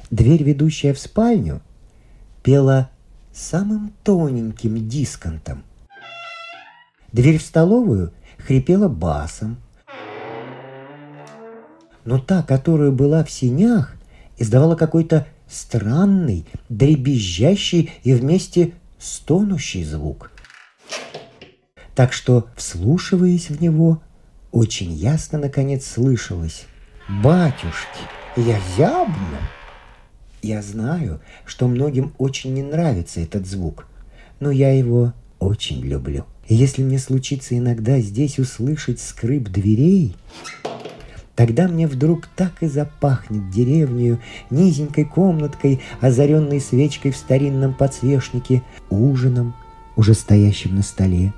Дверь, 0.09 0.43
ведущая 0.43 0.93
в 0.93 0.99
спальню, 0.99 1.61
пела 2.43 2.89
самым 3.33 3.93
тоненьким 4.03 4.87
дисконтом. 4.87 5.63
Дверь 7.11 7.37
в 7.37 7.43
столовую 7.43 8.11
хрипела 8.37 8.87
басом. 8.87 9.57
Но 12.03 12.19
та, 12.19 12.43
которая 12.43 12.91
была 12.91 13.23
в 13.23 13.31
синях, 13.31 13.95
издавала 14.37 14.75
какой-то 14.75 15.27
странный, 15.51 16.45
дребезжащий 16.69 17.91
и 18.03 18.13
вместе 18.13 18.73
стонущий 18.97 19.83
звук. 19.83 20.31
Так 21.95 22.13
что, 22.13 22.47
вслушиваясь 22.55 23.49
в 23.49 23.61
него, 23.61 24.01
очень 24.51 24.91
ясно, 24.93 25.39
наконец, 25.39 25.85
слышалось 25.85 26.65
«Батюшки, 27.09 28.01
я 28.37 28.59
зябну!» 28.77 29.37
Я 30.41 30.61
знаю, 30.61 31.21
что 31.45 31.67
многим 31.67 32.13
очень 32.17 32.53
не 32.53 32.63
нравится 32.63 33.19
этот 33.19 33.45
звук, 33.45 33.85
но 34.39 34.49
я 34.49 34.71
его 34.71 35.13
очень 35.39 35.81
люблю. 35.81 36.25
Если 36.47 36.83
мне 36.83 36.97
случится 36.97 37.57
иногда 37.57 37.99
здесь 37.99 38.39
услышать 38.39 38.99
скрип 38.99 39.49
дверей, 39.49 40.15
Тогда 41.35 41.67
мне 41.67 41.87
вдруг 41.87 42.27
так 42.35 42.61
и 42.61 42.67
запахнет 42.67 43.49
деревню 43.49 44.19
низенькой 44.49 45.05
комнаткой, 45.05 45.81
озаренной 46.01 46.59
свечкой 46.59 47.11
в 47.11 47.17
старинном 47.17 47.73
подсвечнике, 47.73 48.63
ужином, 48.89 49.55
уже 49.95 50.13
стоящим 50.13 50.75
на 50.75 50.83
столе, 50.83 51.33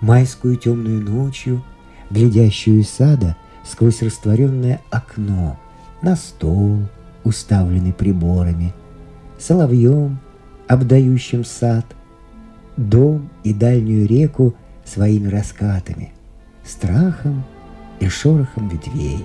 майскую 0.00 0.56
темную 0.56 1.02
ночью, 1.02 1.62
глядящую 2.10 2.80
из 2.80 2.90
сада 2.90 3.36
сквозь 3.64 4.02
растворенное 4.02 4.80
окно, 4.90 5.58
на 6.02 6.16
стол, 6.16 6.80
уставленный 7.24 7.94
приборами, 7.94 8.74
соловьем, 9.38 10.18
обдающим 10.68 11.44
сад, 11.44 11.86
дом 12.76 13.30
и 13.42 13.54
дальнюю 13.54 14.06
реку 14.06 14.54
своими 14.84 15.28
раскатами, 15.28 16.12
страхом 16.62 17.44
и 18.04 18.08
шорохом 18.08 18.68
ветвей. 18.68 19.24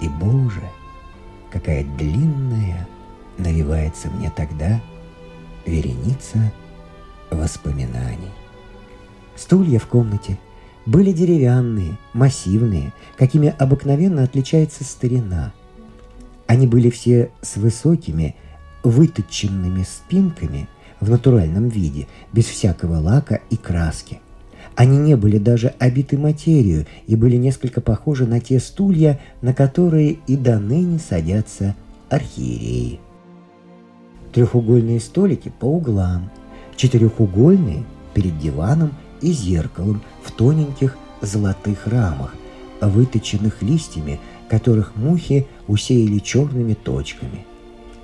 И, 0.00 0.08
Боже, 0.08 0.62
какая 1.50 1.84
длинная 1.84 2.88
навивается 3.36 4.08
мне 4.08 4.32
тогда 4.34 4.80
вереница 5.66 6.52
воспоминаний. 7.30 8.32
Стулья 9.36 9.78
в 9.78 9.86
комнате 9.86 10.38
были 10.86 11.12
деревянные, 11.12 11.98
массивные, 12.14 12.94
какими 13.18 13.54
обыкновенно 13.58 14.22
отличается 14.22 14.82
старина. 14.82 15.52
Они 16.46 16.66
были 16.66 16.88
все 16.88 17.30
с 17.42 17.56
высокими, 17.56 18.34
выточенными 18.82 19.82
спинками 19.82 20.68
в 21.00 21.10
натуральном 21.10 21.68
виде, 21.68 22.08
без 22.32 22.46
всякого 22.46 22.96
лака 22.98 23.40
и 23.50 23.56
краски– 23.56 24.20
они 24.78 24.96
не 24.96 25.16
были 25.16 25.38
даже 25.38 25.74
обиты 25.80 26.16
материю 26.16 26.86
и 27.08 27.16
были 27.16 27.34
несколько 27.34 27.80
похожи 27.80 28.26
на 28.26 28.38
те 28.38 28.60
стулья, 28.60 29.18
на 29.42 29.52
которые 29.52 30.18
и 30.28 30.36
до 30.36 30.60
ныне 30.60 31.00
садятся 31.00 31.74
архиереи. 32.08 33.00
Трехугольные 34.32 35.00
столики 35.00 35.50
по 35.58 35.64
углам, 35.64 36.30
четырехугольные 36.76 37.82
перед 38.14 38.38
диваном 38.38 38.92
и 39.20 39.32
зеркалом 39.32 40.00
в 40.22 40.30
тоненьких 40.30 40.96
золотых 41.22 41.88
рамах, 41.88 42.36
выточенных 42.80 43.62
листьями, 43.62 44.20
которых 44.48 44.94
мухи 44.94 45.48
усеяли 45.66 46.20
черными 46.20 46.74
точками. 46.74 47.44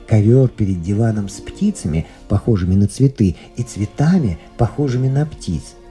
Ковер 0.08 0.48
перед 0.48 0.82
диваном 0.82 1.28
с 1.28 1.34
птицами, 1.34 2.04
похожими 2.28 2.74
на 2.74 2.88
цветы, 2.88 3.36
и 3.56 3.62
цветами, 3.62 4.40
похожими 4.58 5.06
на 5.06 5.24
птиц– 5.24 5.76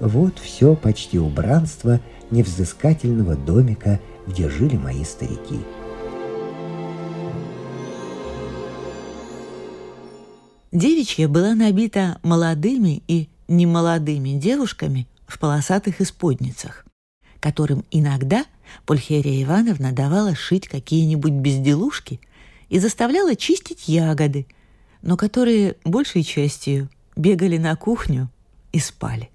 вот 0.00 0.38
все 0.38 0.74
почти 0.74 1.18
убранство 1.18 2.00
невзыскательного 2.30 3.36
домика, 3.36 4.00
где 4.26 4.48
жили 4.48 4.76
мои 4.76 5.04
старики. 5.04 5.60
Девичья 10.72 11.28
была 11.28 11.54
набита 11.54 12.18
молодыми 12.22 13.02
и 13.08 13.28
немолодыми 13.48 14.38
девушками 14.38 15.08
в 15.26 15.38
полосатых 15.38 16.00
исподницах, 16.00 16.86
которым 17.40 17.84
иногда 17.90 18.44
Пульхерия 18.86 19.42
Ивановна 19.42 19.92
давала 19.92 20.34
шить 20.36 20.68
какие-нибудь 20.68 21.32
безделушки 21.32 22.20
и 22.68 22.78
заставляла 22.78 23.34
чистить 23.34 23.88
ягоды, 23.88 24.46
но 25.02 25.16
которые 25.16 25.76
большей 25.84 26.22
частью 26.22 26.88
бегали 27.16 27.58
на 27.58 27.74
кухню 27.74 28.30
и 28.72 28.78
спали. 28.78 29.30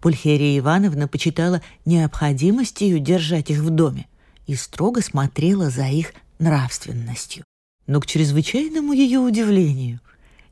Пульхерия 0.00 0.58
Ивановна 0.58 1.08
почитала 1.08 1.62
необходимостью 1.84 2.98
держать 2.98 3.50
их 3.50 3.60
в 3.60 3.70
доме 3.70 4.06
и 4.46 4.54
строго 4.54 5.00
смотрела 5.02 5.70
за 5.70 5.86
их 5.88 6.12
нравственностью. 6.38 7.44
Но 7.86 8.00
к 8.00 8.06
чрезвычайному 8.06 8.92
ее 8.92 9.20
удивлению 9.20 10.00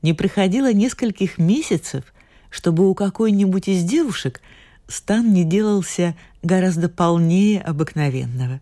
не 0.02 0.12
проходило 0.12 0.72
нескольких 0.72 1.38
месяцев, 1.38 2.04
чтобы 2.50 2.88
у 2.88 2.94
какой-нибудь 2.94 3.68
из 3.68 3.84
девушек 3.84 4.40
стан 4.88 5.32
не 5.32 5.44
делался 5.44 6.16
гораздо 6.42 6.88
полнее 6.88 7.60
обыкновенного. 7.60 8.60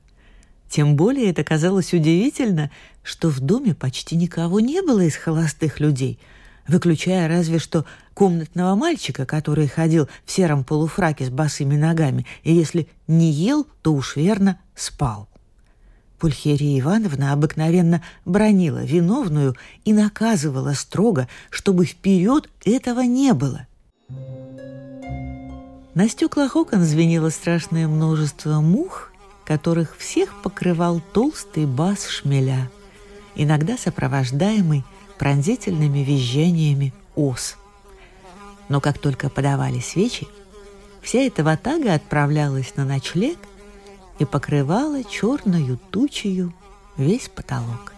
Тем 0.68 0.96
более 0.96 1.30
это 1.30 1.44
казалось 1.44 1.92
удивительно, 1.92 2.70
что 3.02 3.28
в 3.28 3.40
доме 3.40 3.74
почти 3.74 4.16
никого 4.16 4.60
не 4.60 4.80
было 4.80 5.00
из 5.00 5.16
холостых 5.16 5.80
людей– 5.80 6.18
выключая 6.66 7.28
разве 7.28 7.58
что 7.58 7.84
комнатного 8.14 8.74
мальчика, 8.74 9.26
который 9.26 9.68
ходил 9.68 10.08
в 10.24 10.30
сером 10.30 10.64
полуфраке 10.64 11.26
с 11.26 11.30
босыми 11.30 11.76
ногами, 11.76 12.26
и 12.42 12.52
если 12.52 12.88
не 13.06 13.30
ел, 13.30 13.66
то 13.82 13.92
уж 13.94 14.16
верно 14.16 14.58
спал. 14.74 15.28
Пульхерия 16.18 16.78
Ивановна 16.78 17.32
обыкновенно 17.32 18.00
бронила 18.24 18.84
виновную 18.84 19.56
и 19.84 19.92
наказывала 19.92 20.72
строго, 20.74 21.26
чтобы 21.50 21.84
вперед 21.84 22.48
этого 22.64 23.00
не 23.00 23.32
было. 23.32 23.66
На 25.94 26.08
стеклах 26.08 26.54
окон 26.54 26.84
звенело 26.84 27.28
страшное 27.30 27.88
множество 27.88 28.60
мух, 28.60 29.10
которых 29.44 29.96
всех 29.98 30.40
покрывал 30.42 31.02
толстый 31.12 31.66
бас 31.66 32.06
шмеля, 32.06 32.70
иногда 33.34 33.76
сопровождаемый 33.76 34.84
пронзительными 35.18 36.00
визжаниями 36.00 36.92
ос. 37.14 37.56
Но 38.68 38.80
как 38.80 38.98
только 38.98 39.28
подавали 39.28 39.80
свечи, 39.80 40.26
вся 41.02 41.20
эта 41.20 41.44
ватага 41.44 41.94
отправлялась 41.94 42.74
на 42.76 42.84
ночлег 42.84 43.38
и 44.18 44.24
покрывала 44.24 45.04
черную 45.04 45.78
тучею 45.90 46.54
весь 46.96 47.28
потолок. 47.28 47.92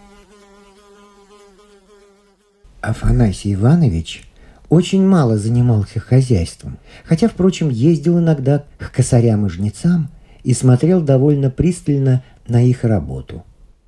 Афанасий 2.81 3.53
Иванович 3.53 4.23
очень 4.69 5.05
мало 5.05 5.37
занимался 5.37 5.99
хозяйством, 5.99 6.77
хотя, 7.03 7.27
впрочем, 7.27 7.69
ездил 7.69 8.19
иногда 8.19 8.65
к 8.77 8.91
косарям 8.91 9.45
и 9.45 9.49
жнецам 9.49 10.09
и 10.43 10.53
смотрел 10.53 11.01
довольно 11.01 11.49
пристально 11.49 12.23
на 12.47 12.63
их 12.63 12.83
работу. 12.83 13.43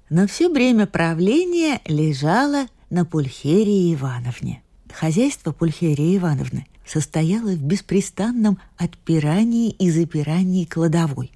Но 0.09 0.25
все 0.27 0.49
время 0.49 0.87
правления 0.87 1.81
лежало 1.85 2.67
на 2.89 3.05
Пульхерии 3.05 3.93
Ивановне. 3.93 4.61
Хозяйство 4.93 5.51
Пульхерии 5.51 6.17
Ивановны 6.17 6.65
состояло 6.85 7.51
в 7.51 7.61
беспрестанном 7.61 8.59
отпирании 8.77 9.71
и 9.71 9.91
запирании 9.91 10.65
кладовой, 10.65 11.31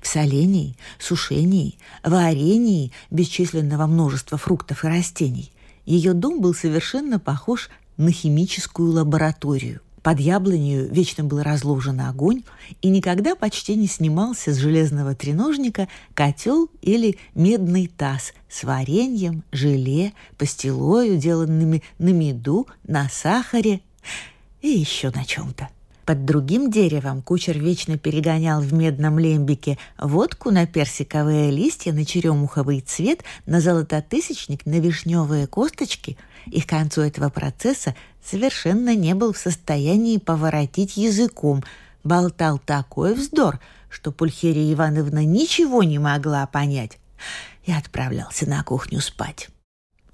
в 0.00 0.06
солении, 0.06 0.76
сушении, 0.98 1.78
варенье 2.02 2.90
бесчисленного 3.10 3.86
множества 3.86 4.38
фруктов 4.38 4.84
и 4.84 4.88
растений. 4.88 5.52
Ее 5.84 6.14
дом 6.14 6.40
был 6.40 6.54
совершенно 6.54 7.18
похож 7.18 7.68
на 7.96 8.10
химическую 8.10 8.92
лабораторию. 8.92 9.80
Под 10.06 10.20
яблонью 10.20 10.88
вечно 10.88 11.24
был 11.24 11.42
разложен 11.42 12.00
огонь, 12.00 12.44
и 12.80 12.90
никогда 12.90 13.34
почти 13.34 13.74
не 13.74 13.88
снимался 13.88 14.52
с 14.52 14.56
железного 14.56 15.16
треножника 15.16 15.88
котел 16.14 16.70
или 16.80 17.18
медный 17.34 17.88
таз 17.88 18.32
с 18.48 18.62
вареньем, 18.62 19.42
желе, 19.50 20.12
пастилою, 20.38 21.18
деланными 21.18 21.82
на 21.98 22.10
меду, 22.10 22.68
на 22.86 23.08
сахаре 23.08 23.80
и 24.62 24.68
еще 24.68 25.10
на 25.10 25.24
чем-то. 25.24 25.70
Под 26.04 26.24
другим 26.24 26.70
деревом 26.70 27.20
кучер 27.20 27.58
вечно 27.58 27.98
перегонял 27.98 28.60
в 28.60 28.72
медном 28.72 29.18
лембике 29.18 29.76
водку 29.98 30.52
на 30.52 30.68
персиковые 30.68 31.50
листья, 31.50 31.92
на 31.92 32.04
черемуховый 32.04 32.78
цвет, 32.78 33.24
на 33.44 33.60
золототысячник, 33.60 34.66
на 34.66 34.78
вишневые 34.78 35.48
косточки, 35.48 36.16
и 36.46 36.60
к 36.60 36.66
концу 36.66 37.02
этого 37.02 37.28
процесса 37.28 37.94
совершенно 38.24 38.94
не 38.94 39.14
был 39.14 39.32
в 39.32 39.38
состоянии 39.38 40.18
поворотить 40.18 40.96
языком, 40.96 41.64
болтал 42.04 42.58
такой 42.58 43.14
вздор, 43.14 43.60
что 43.88 44.12
Пульхерия 44.12 44.72
Ивановна 44.72 45.24
ничего 45.24 45.82
не 45.82 45.98
могла 45.98 46.46
понять 46.46 46.98
и 47.64 47.72
отправлялся 47.72 48.48
на 48.48 48.62
кухню 48.62 49.00
спать. 49.00 49.48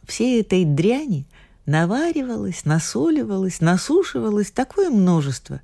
всей 0.06 0.40
этой 0.40 0.64
дряни 0.64 1.26
наваривалось, 1.66 2.64
насоливалось, 2.64 3.60
насушивалось 3.60 4.50
такое 4.50 4.90
множество, 4.90 5.60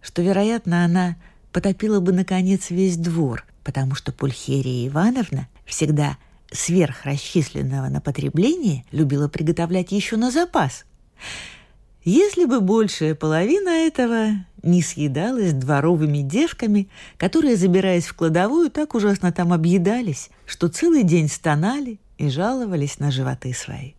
что, 0.00 0.22
вероятно, 0.22 0.84
она 0.84 1.16
потопила 1.52 2.00
бы, 2.00 2.12
наконец, 2.12 2.70
весь 2.70 2.96
двор, 2.96 3.44
потому 3.64 3.94
что 3.94 4.12
Пульхерия 4.12 4.88
Ивановна 4.88 5.48
всегда 5.64 6.16
сверхрасчисленного 6.52 7.88
на 7.88 8.00
потребление 8.00 8.84
любила 8.92 9.28
приготовлять 9.28 9.92
еще 9.92 10.16
на 10.16 10.30
запас. 10.30 10.84
Если 12.04 12.46
бы 12.46 12.60
большая 12.60 13.14
половина 13.14 13.68
этого 13.68 14.30
не 14.62 14.82
съедалась 14.82 15.52
дворовыми 15.52 16.18
девками, 16.18 16.88
которые, 17.18 17.56
забираясь 17.56 18.06
в 18.06 18.14
кладовую, 18.14 18.70
так 18.70 18.94
ужасно 18.94 19.32
там 19.32 19.52
объедались, 19.52 20.30
что 20.46 20.68
целый 20.68 21.02
день 21.02 21.28
стонали 21.28 21.98
и 22.18 22.28
жаловались 22.28 22.98
на 22.98 23.10
животы 23.10 23.52
свои. 23.54 23.92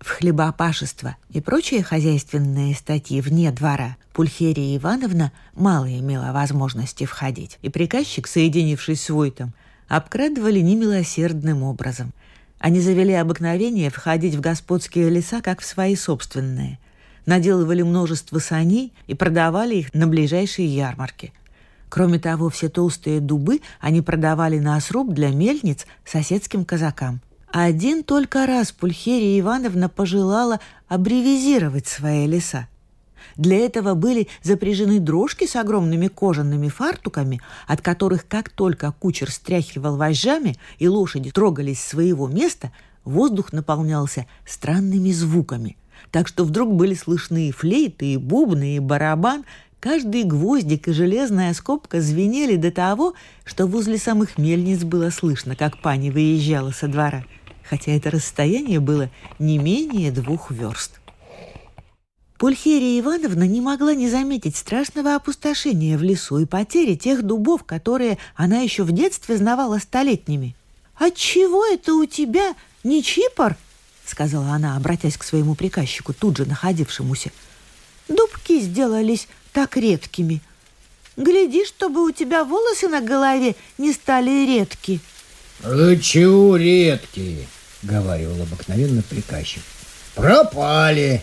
В 0.00 0.10
хлебоопашество 0.10 1.16
и 1.30 1.40
прочие 1.40 1.82
хозяйственные 1.82 2.74
статьи 2.74 3.20
вне 3.20 3.50
двора 3.50 3.96
Пульхерия 4.12 4.76
Ивановна 4.76 5.32
мало 5.54 5.86
имела 5.86 6.32
возможности 6.32 7.04
входить, 7.04 7.58
и 7.62 7.70
приказчик, 7.70 8.26
соединившись 8.26 9.02
с 9.02 9.10
Войтом, 9.10 9.52
обкрадывали 9.88 10.60
немилосердным 10.60 11.62
образом. 11.62 12.12
Они 12.58 12.80
завели 12.80 13.12
обыкновение 13.12 13.90
входить 13.90 14.34
в 14.34 14.40
господские 14.40 15.10
леса, 15.10 15.40
как 15.42 15.60
в 15.60 15.66
свои 15.66 15.94
собственные. 15.94 16.78
Наделывали 17.26 17.82
множество 17.82 18.38
саней 18.38 18.92
и 19.06 19.14
продавали 19.14 19.76
их 19.76 19.94
на 19.94 20.06
ближайшие 20.06 20.68
ярмарки. 20.68 21.32
Кроме 21.88 22.18
того, 22.18 22.48
все 22.50 22.68
толстые 22.68 23.20
дубы 23.20 23.60
они 23.80 24.00
продавали 24.00 24.58
на 24.58 24.80
сруб 24.80 25.12
для 25.12 25.30
мельниц 25.30 25.86
соседским 26.04 26.64
казакам. 26.64 27.20
Один 27.52 28.02
только 28.04 28.46
раз 28.46 28.72
Пульхерия 28.72 29.40
Ивановна 29.40 29.88
пожелала 29.88 30.60
аббревизировать 30.88 31.86
свои 31.86 32.26
леса. 32.26 32.68
Для 33.36 33.58
этого 33.58 33.94
были 33.94 34.28
запряжены 34.42 34.98
дрожки 34.98 35.46
с 35.46 35.56
огромными 35.56 36.08
кожаными 36.08 36.68
фартуками, 36.68 37.40
от 37.66 37.82
которых, 37.82 38.26
как 38.26 38.48
только 38.48 38.92
кучер 38.92 39.30
стряхивал 39.30 39.96
вожжами 39.96 40.56
и 40.78 40.88
лошади 40.88 41.30
трогались 41.30 41.80
с 41.80 41.88
своего 41.88 42.28
места, 42.28 42.72
воздух 43.04 43.52
наполнялся 43.52 44.26
странными 44.46 45.10
звуками. 45.10 45.76
Так 46.10 46.28
что 46.28 46.44
вдруг 46.44 46.74
были 46.74 46.94
слышны 46.94 47.48
и 47.48 47.52
флейты, 47.52 48.14
и 48.14 48.16
бубны, 48.16 48.76
и 48.76 48.78
барабан. 48.80 49.44
Каждый 49.80 50.24
гвоздик 50.24 50.88
и 50.88 50.92
железная 50.92 51.52
скобка 51.52 52.00
звенели 52.00 52.56
до 52.56 52.70
того, 52.70 53.14
что 53.44 53.66
возле 53.66 53.98
самых 53.98 54.38
мельниц 54.38 54.82
было 54.82 55.10
слышно, 55.10 55.54
как 55.54 55.80
пани 55.82 56.10
выезжала 56.10 56.70
со 56.70 56.88
двора, 56.88 57.24
хотя 57.62 57.92
это 57.92 58.10
расстояние 58.10 58.80
было 58.80 59.10
не 59.38 59.58
менее 59.58 60.10
двух 60.10 60.50
верст. 60.50 61.00
Пульхерия 62.38 63.00
Ивановна 63.00 63.44
не 63.44 63.62
могла 63.62 63.94
не 63.94 64.10
заметить 64.10 64.56
страшного 64.56 65.14
опустошения 65.14 65.96
в 65.96 66.02
лесу 66.02 66.38
и 66.38 66.44
потери 66.44 66.94
тех 66.94 67.22
дубов, 67.22 67.64
которые 67.64 68.18
она 68.34 68.58
еще 68.58 68.82
в 68.82 68.92
детстве 68.92 69.38
знавала 69.38 69.78
столетними. 69.78 70.54
«Отчего 70.96 71.64
это 71.64 71.94
у 71.94 72.04
тебя 72.04 72.54
не 72.84 73.02
чипор?»— 73.02 73.56
сказала 74.06 74.50
она, 74.50 74.76
обратясь 74.76 75.16
к 75.16 75.24
своему 75.24 75.54
приказчику, 75.54 76.12
тут 76.12 76.36
же 76.36 76.44
находившемуся. 76.44 77.32
«Дубки 78.08 78.60
сделались 78.60 79.28
так 79.52 79.76
редкими. 79.76 80.42
Гляди, 81.16 81.64
чтобы 81.64 82.04
у 82.04 82.10
тебя 82.10 82.44
волосы 82.44 82.88
на 82.88 83.00
голове 83.00 83.56
не 83.78 83.92
стали 83.94 84.46
редки». 84.46 85.00
«А 85.62 85.96
чего 85.96 86.56
редкие?»— 86.56 87.46
говорил 87.82 88.30
обыкновенно 88.42 89.02
приказчик. 89.02 89.62
«Пропали!» 90.14 91.22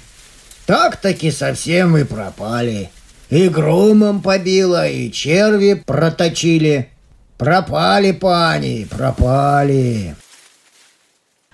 Так-таки 0.65 1.31
совсем 1.31 1.97
и 1.97 2.03
пропали. 2.03 2.89
И 3.29 3.49
громом 3.49 4.21
побило, 4.21 4.87
и 4.87 5.11
черви 5.11 5.73
проточили. 5.73 6.89
Пропали, 7.37 8.11
пани, 8.11 8.87
пропали. 8.89 10.15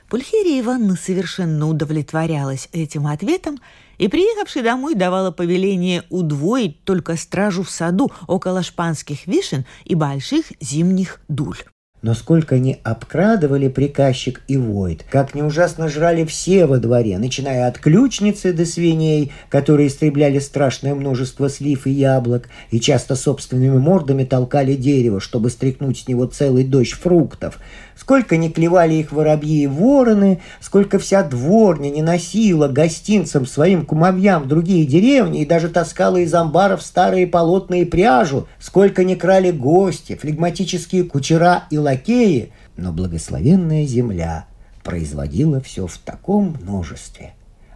Пульхерия 0.09 0.61
Ивановна 0.61 0.95
совершенно 0.95 1.67
удовлетворялась 1.67 2.67
этим 2.71 3.07
ответом 3.07 3.59
и, 3.99 4.07
приехавший 4.07 4.63
домой, 4.63 4.95
давала 4.95 5.31
повеление 5.31 6.03
удвоить 6.09 6.83
только 6.83 7.15
стражу 7.15 7.63
в 7.63 7.69
саду 7.69 8.11
около 8.27 8.63
шпанских 8.63 9.27
вишен 9.27 9.65
и 9.85 9.95
больших 9.95 10.45
зимних 10.59 11.21
дуль. 11.27 11.57
Но 12.01 12.13
сколько 12.13 12.55
они 12.55 12.77
обкрадывали 12.83 13.67
приказчик 13.67 14.41
и 14.47 14.55
Войт, 14.55 15.03
как 15.11 15.35
не 15.35 15.43
ужасно 15.43 15.89
жрали 15.89 16.23
все 16.23 16.65
во 16.65 16.77
дворе, 16.77 17.17
начиная 17.17 17.67
от 17.67 17.77
ключницы 17.77 18.53
до 18.53 18.65
свиней, 18.65 19.33
которые 19.49 19.87
истребляли 19.87 20.39
страшное 20.39 20.95
множество 20.95 21.49
слив 21.49 21.85
и 21.87 21.91
яблок, 21.91 22.47
и 22.71 22.79
часто 22.79 23.15
собственными 23.15 23.77
мордами 23.77 24.23
толкали 24.23 24.75
дерево, 24.75 25.19
чтобы 25.19 25.49
стряхнуть 25.49 25.99
с 25.99 26.07
него 26.07 26.25
целый 26.25 26.63
дождь 26.63 26.93
фруктов, 26.93 27.59
Сколько 27.99 28.37
не 28.37 28.49
клевали 28.49 28.93
их 28.93 29.11
воробьи 29.11 29.63
и 29.63 29.67
вороны, 29.67 30.39
сколько 30.61 30.99
вся 30.99 31.21
дворня 31.21 31.89
не 31.89 32.01
носила 32.01 32.69
гостинцам 32.69 33.45
своим 33.45 33.85
кумовьям 33.85 34.47
другие 34.47 34.85
деревни 34.85 35.41
и 35.41 35.45
даже 35.45 35.67
таскала 35.67 36.15
из 36.15 36.33
амбаров 36.33 36.81
старые 36.81 37.27
полотна 37.27 37.81
и 37.81 37.85
пряжу, 37.85 38.47
сколько 38.57 39.03
не 39.03 39.17
крали 39.17 39.51
гости, 39.51 40.15
флегматические 40.15 41.03
кучера 41.03 41.65
и 41.69 41.77
лакеи, 41.89 42.51
но 42.77 42.93
благословенная 42.93 43.85
земля 43.85 44.45
производила 44.83 45.59
все 45.59 45.87
в 45.87 45.97
таком 45.97 46.55
множестве. 46.61 47.33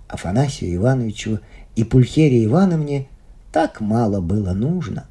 Афанасию 0.07 0.75
Ивановичу 0.75 1.39
и 1.75 1.83
Пульхерии 1.83 2.45
Ивановне 2.45 3.07
так 3.51 3.81
мало 3.81 4.21
было 4.21 4.53
нужно, 4.53 5.07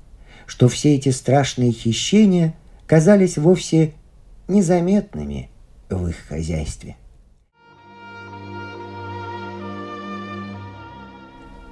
что 0.47 0.69
все 0.69 0.95
эти 0.95 1.09
страшные 1.09 1.73
хищения 1.73 2.55
казались 2.87 3.39
вовсе 3.39 3.93
незаметными 4.47 5.51
в 5.91 6.07
их 6.07 6.17
хозяйстве. 6.29 6.97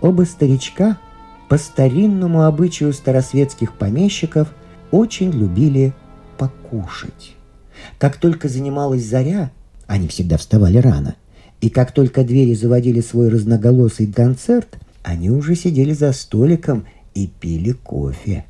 Оба 0.01 0.23
старичка 0.23 0.99
по 1.49 1.59
старинному 1.59 2.45
обычаю 2.45 2.93
старосветских 2.93 3.75
помещиков 3.75 4.53
очень 4.91 5.31
любили 5.31 5.93
покушать. 6.41 7.37
Как 7.99 8.17
только 8.17 8.49
занималась 8.49 9.05
заря, 9.05 9.51
они 9.87 10.09
всегда 10.09 10.39
вставали 10.39 10.79
рано, 10.79 11.17
и 11.61 11.69
как 11.69 11.93
только 11.93 12.25
двери 12.25 12.55
заводили 12.55 13.03
свой 13.03 13.29
разноголосый 13.29 14.11
концерт, 14.11 14.79
они 15.03 15.29
уже 15.31 15.55
сидели 15.55 15.93
за 15.93 16.15
столиком 16.15 16.87
и 17.15 17.27
пили 17.27 17.73
кофе. 17.73 18.47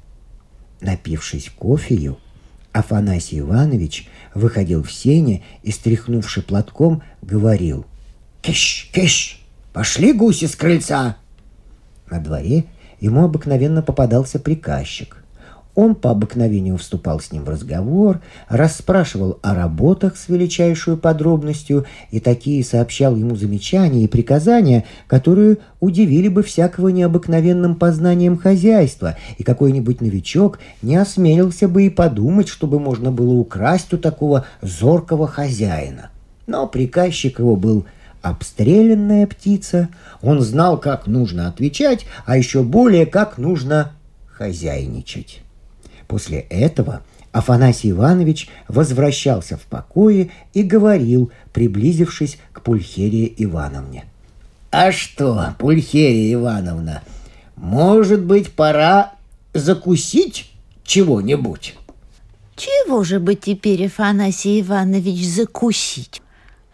Напившись 0.81 1.51
кофею, 1.59 2.19
Афанасий 2.71 3.41
Иванович 3.41 4.09
выходил 4.35 4.85
в 4.85 4.93
сене 4.93 5.43
и, 5.65 5.73
стряхнувши 5.73 6.43
платком, 6.43 7.03
говорил 7.23 7.87
«Киш, 8.41 8.89
киш, 8.95 9.45
пошли 9.73 10.13
гуси 10.13 10.47
с 10.47 10.55
крыльца!» 10.55 11.17
На 12.09 12.21
дворе 12.21 12.67
ему 13.01 13.25
обыкновенно 13.25 13.83
попадался 13.83 14.39
приказчик. 14.39 15.20
Он 15.75 15.95
по 15.95 16.11
обыкновению 16.11 16.79
вступал 16.79 17.21
с 17.21 17.31
ним 17.31 17.45
в 17.45 17.49
разговор, 17.49 18.21
расспрашивал 18.49 19.39
о 19.43 19.55
работах 19.55 20.17
с 20.17 20.29
величайшей 20.29 20.97
подробностью 20.97 21.87
и 22.11 22.19
такие 22.19 22.65
сообщал 22.65 23.15
ему 23.15 23.37
замечания 23.37 24.05
и 24.05 24.09
приказания, 24.09 24.85
которые 25.07 25.59
удивили 25.79 26.29
бы 26.29 26.43
всякого 26.43 26.89
необыкновенным 26.89 27.77
познанием 27.77 28.37
хозяйства, 28.37 29.17
и 29.39 29.45
какой-нибудь 29.45 30.01
новичок 30.01 30.59
не 30.83 30.97
осмелился 30.97 31.69
бы 31.69 31.87
и 31.87 31.91
подумать, 31.91 32.49
чтобы 32.49 32.81
можно 32.81 33.13
было 33.13 33.35
украсть 33.35 33.93
у 33.95 33.99
такого 33.99 34.47
зоркого 34.63 35.29
хозяина. 35.29 36.11
Но 36.47 36.67
приказчик 36.67 37.39
его 37.39 37.55
был 37.55 37.87
обстрелянная 38.23 39.27
птица, 39.27 39.89
он 40.21 40.41
знал, 40.41 40.79
как 40.79 41.07
нужно 41.07 41.49
отвечать, 41.49 42.07
а 42.27 42.37
еще 42.37 42.63
более, 42.63 43.07
как 43.07 43.39
нужно 43.39 43.93
хозяйничать. 44.27 45.43
После 46.11 46.41
этого 46.51 47.05
Афанасий 47.31 47.93
Иванович 47.93 48.49
возвращался 48.67 49.57
в 49.57 49.61
покое 49.61 50.33
и 50.53 50.65
говорил, 50.65 51.31
приблизившись 51.53 52.37
к 52.53 52.63
Пульхерии 52.63 53.33
Ивановне. 53.37 54.07
«А 54.73 54.91
что, 54.91 55.55
Пульхерия 55.61 56.35
Ивановна, 56.35 57.05
может 57.55 58.25
быть, 58.25 58.53
пора 58.53 59.13
закусить 59.55 60.51
чего-нибудь?» 60.83 61.77
«Чего 62.57 63.05
же 63.05 63.21
бы 63.21 63.37
теперь, 63.37 63.87
Афанасий 63.87 64.63
Иванович, 64.63 65.29
закусить? 65.29 66.21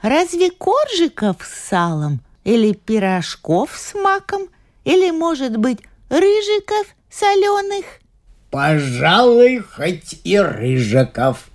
Разве 0.01 0.51
коржиков 0.51 1.37
с 1.43 1.69
салом? 1.69 2.21
Или 2.45 2.73
пирожков 2.73 3.73
с 3.77 3.93
маком? 3.93 4.49
Или, 4.85 5.11
может 5.11 5.59
быть, 5.59 5.81
рыжиков 6.09 6.87
соленых?» 7.11 7.85
Пожалуй, 8.57 9.59
хоть 9.59 10.19
и 10.25 10.39
рыжиков. 10.39 11.51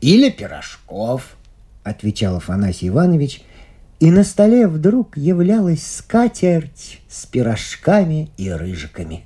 Или 0.00 0.28
пирожков, 0.28 1.36
отвечал 1.84 2.38
Афанасий 2.38 2.88
Иванович, 2.88 3.42
и 4.00 4.10
на 4.10 4.24
столе 4.24 4.66
вдруг 4.66 5.16
являлась 5.16 5.86
скатерть 5.86 7.00
с 7.08 7.26
пирожками 7.26 8.32
и 8.38 8.50
рыжиками. 8.50 9.24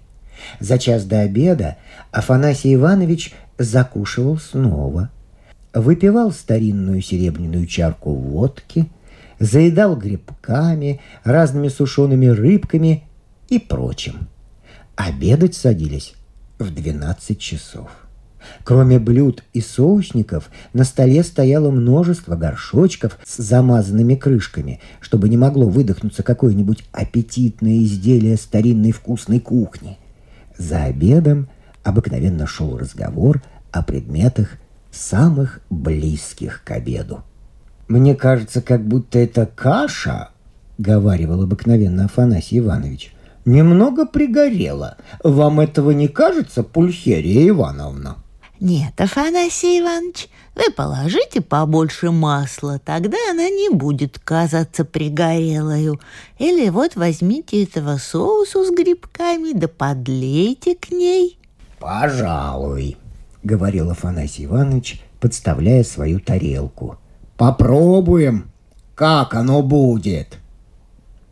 За 0.58 0.78
час 0.78 1.06
до 1.06 1.20
обеда 1.20 1.78
Афанасий 2.10 2.74
Иванович 2.74 3.32
закушивал 3.56 4.36
снова, 4.36 5.08
выпивал 5.72 6.32
старинную 6.32 7.00
серебряную 7.00 7.66
чарку 7.66 8.12
водки, 8.12 8.90
заедал 9.38 9.96
грибками, 9.96 11.00
разными 11.24 11.68
сушеными 11.68 12.26
рыбками 12.26 13.04
и 13.48 13.58
прочим. 13.58 14.28
Обедать 14.96 15.54
садились 15.54 16.14
в 16.60 16.74
12 16.74 17.38
часов. 17.38 17.90
Кроме 18.64 18.98
блюд 18.98 19.42
и 19.52 19.60
соусников, 19.60 20.50
на 20.72 20.84
столе 20.84 21.22
стояло 21.22 21.70
множество 21.70 22.36
горшочков 22.36 23.18
с 23.24 23.36
замазанными 23.36 24.14
крышками, 24.14 24.80
чтобы 25.00 25.28
не 25.28 25.36
могло 25.36 25.68
выдохнуться 25.68 26.22
какое-нибудь 26.22 26.84
аппетитное 26.92 27.82
изделие 27.82 28.36
старинной 28.36 28.92
вкусной 28.92 29.40
кухни. 29.40 29.98
За 30.56 30.84
обедом 30.84 31.48
обыкновенно 31.82 32.46
шел 32.46 32.76
разговор 32.78 33.42
о 33.72 33.82
предметах 33.82 34.56
самых 34.90 35.60
близких 35.70 36.62
к 36.64 36.70
обеду. 36.70 37.22
«Мне 37.88 38.14
кажется, 38.14 38.62
как 38.62 38.86
будто 38.86 39.18
это 39.18 39.46
каша»,— 39.46 40.30
говаривал 40.78 41.42
обыкновенно 41.42 42.04
Афанасий 42.04 42.58
Иванович,— 42.58 43.12
«немного 43.44 44.06
пригорела. 44.06 44.96
Вам 45.22 45.60
этого 45.60 45.90
не 45.90 46.08
кажется, 46.08 46.62
Пульхерия 46.62 47.48
Ивановна?» 47.48 48.16
Нет, 48.60 49.00
Афанасий 49.00 49.80
Иванович, 49.80 50.28
вы 50.54 50.70
положите 50.70 51.40
побольше 51.40 52.10
масла, 52.10 52.78
тогда 52.78 53.16
она 53.30 53.48
не 53.48 53.70
будет 53.70 54.18
казаться 54.18 54.84
пригорелою. 54.84 55.98
Или 56.38 56.68
вот 56.68 56.94
возьмите 56.94 57.64
этого 57.64 57.96
соусу 57.96 58.62
с 58.62 58.70
грибками, 58.70 59.52
да 59.54 59.66
подлейте 59.66 60.74
к 60.74 60.90
ней. 60.90 61.38
«Пожалуй»,— 61.78 62.98
говорил 63.42 63.90
Афанасий 63.90 64.44
Иванович, 64.44 65.00
подставляя 65.20 65.82
свою 65.82 66.20
тарелку. 66.20 66.98
«Попробуем, 67.38 68.50
как 68.94 69.34
оно 69.34 69.62
будет». 69.62 70.36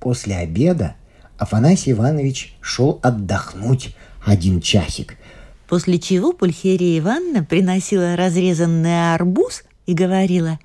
После 0.00 0.36
обеда 0.36 0.94
Афанасий 1.38 1.92
Иванович 1.92 2.56
шел 2.60 3.00
отдохнуть 3.02 3.94
один 4.24 4.60
часик— 4.60 5.16
После 5.68 5.98
чего 5.98 6.32
Пульхерия 6.32 6.98
Ивановна 6.98 7.44
приносила 7.44 8.16
разрезанный 8.16 9.14
арбуз 9.14 9.64
и 9.86 9.92
говорила, 9.92 10.58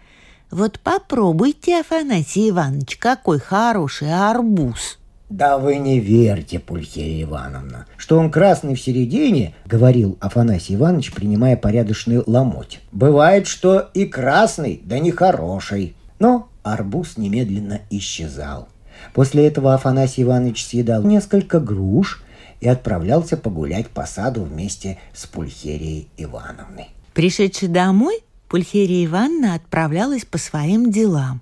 «Вот 0.49 0.79
попробуйте, 0.79 1.81
Афанасий 1.81 2.49
Иванович, 2.49 2.97
какой 2.97 3.39
хороший 3.39 4.13
арбуз!» 4.13 4.99
«Да 5.29 5.57
вы 5.57 5.77
не 5.77 5.99
верьте, 5.99 6.59
Пульхерия 6.59 7.23
Ивановна, 7.23 7.85
что 7.97 8.17
он 8.17 8.31
красный 8.31 8.75
в 8.75 8.81
середине»,— 8.81 9.55
говорил 9.65 10.17
Афанасий 10.21 10.75
Иванович, 10.75 11.11
принимая 11.11 11.57
порядочный 11.57 12.21
ломоть. 12.25 12.79
«Бывает, 12.93 13.47
что 13.47 13.89
и 13.93 14.05
красный, 14.05 14.79
да 14.85 14.99
не 14.99 15.11
хороший». 15.11 15.95
Но 16.19 16.47
арбуз 16.61 17.17
немедленно 17.17 17.81
исчезал. 17.89 18.69
После 19.13 19.47
этого 19.47 19.73
Афанасий 19.73 20.23
Иванович 20.23 20.65
съедал 20.65 21.03
несколько 21.03 21.59
груш 21.59 22.23
и 22.61 22.67
отправлялся 22.67 23.37
погулять 23.37 23.89
по 23.89 24.05
саду 24.05 24.43
вместе 24.43 24.97
с 25.13 25.25
Пульхерией 25.25 26.07
Ивановной. 26.17 26.87
Пришедший 27.13 27.67
домой, 27.67 28.23
Пульхерия 28.47 29.05
Ивановна 29.05 29.55
отправлялась 29.55 30.25
по 30.25 30.37
своим 30.37 30.91
делам, 30.91 31.41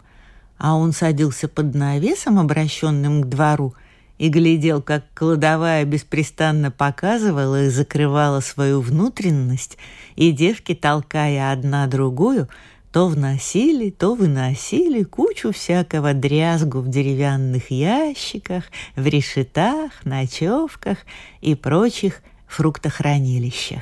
а 0.58 0.76
он 0.76 0.94
садился 0.94 1.48
под 1.48 1.76
навесом, 1.76 2.40
обращенным 2.40 3.22
к 3.24 3.28
двору, 3.28 3.74
и 4.18 4.30
глядел, 4.30 4.82
как 4.82 5.06
кладовая 5.16 5.84
беспрестанно 5.84 6.72
показывала 6.72 7.64
и 7.64 7.70
закрывала 7.70 8.40
свою 8.40 8.80
внутренность, 8.80 9.78
и 10.16 10.32
девки, 10.32 10.76
толкая 10.76 11.52
одна 11.52 11.88
другую, 11.88 12.48
то 12.92 13.08
вносили, 13.08 13.90
то 13.90 14.16
выносили 14.16 15.04
кучу 15.04 15.52
всякого 15.52 16.14
дрязгу 16.14 16.80
в 16.80 16.90
деревянных 16.90 17.72
ящиках, 17.72 18.66
в 18.96 19.06
решетах, 19.08 19.92
ночевках 20.04 20.98
и 21.40 21.56
прочих 21.56 22.22
фруктохранилищах. 22.48 23.82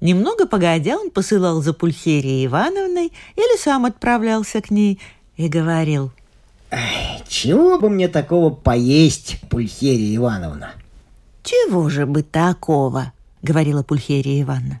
Немного 0.00 0.46
погодя, 0.46 0.98
он 0.98 1.10
посылал 1.10 1.62
за 1.62 1.72
Пульхерией 1.72 2.46
Ивановной 2.46 3.12
или 3.36 3.58
сам 3.58 3.86
отправлялся 3.86 4.60
к 4.60 4.70
ней 4.70 5.00
и 5.36 5.48
говорил 5.48 6.10
«Чего 7.26 7.78
бы 7.78 7.90
мне 7.90 8.08
такого 8.08 8.50
поесть, 8.50 9.38
Пульхерия 9.50 10.16
Ивановна?» 10.16 10.72
«Чего 11.42 11.88
же 11.88 12.06
бы 12.06 12.22
такого?»— 12.22 13.12
говорила 13.42 13.82
Пульхерия 13.82 14.42
Ивановна. 14.42 14.80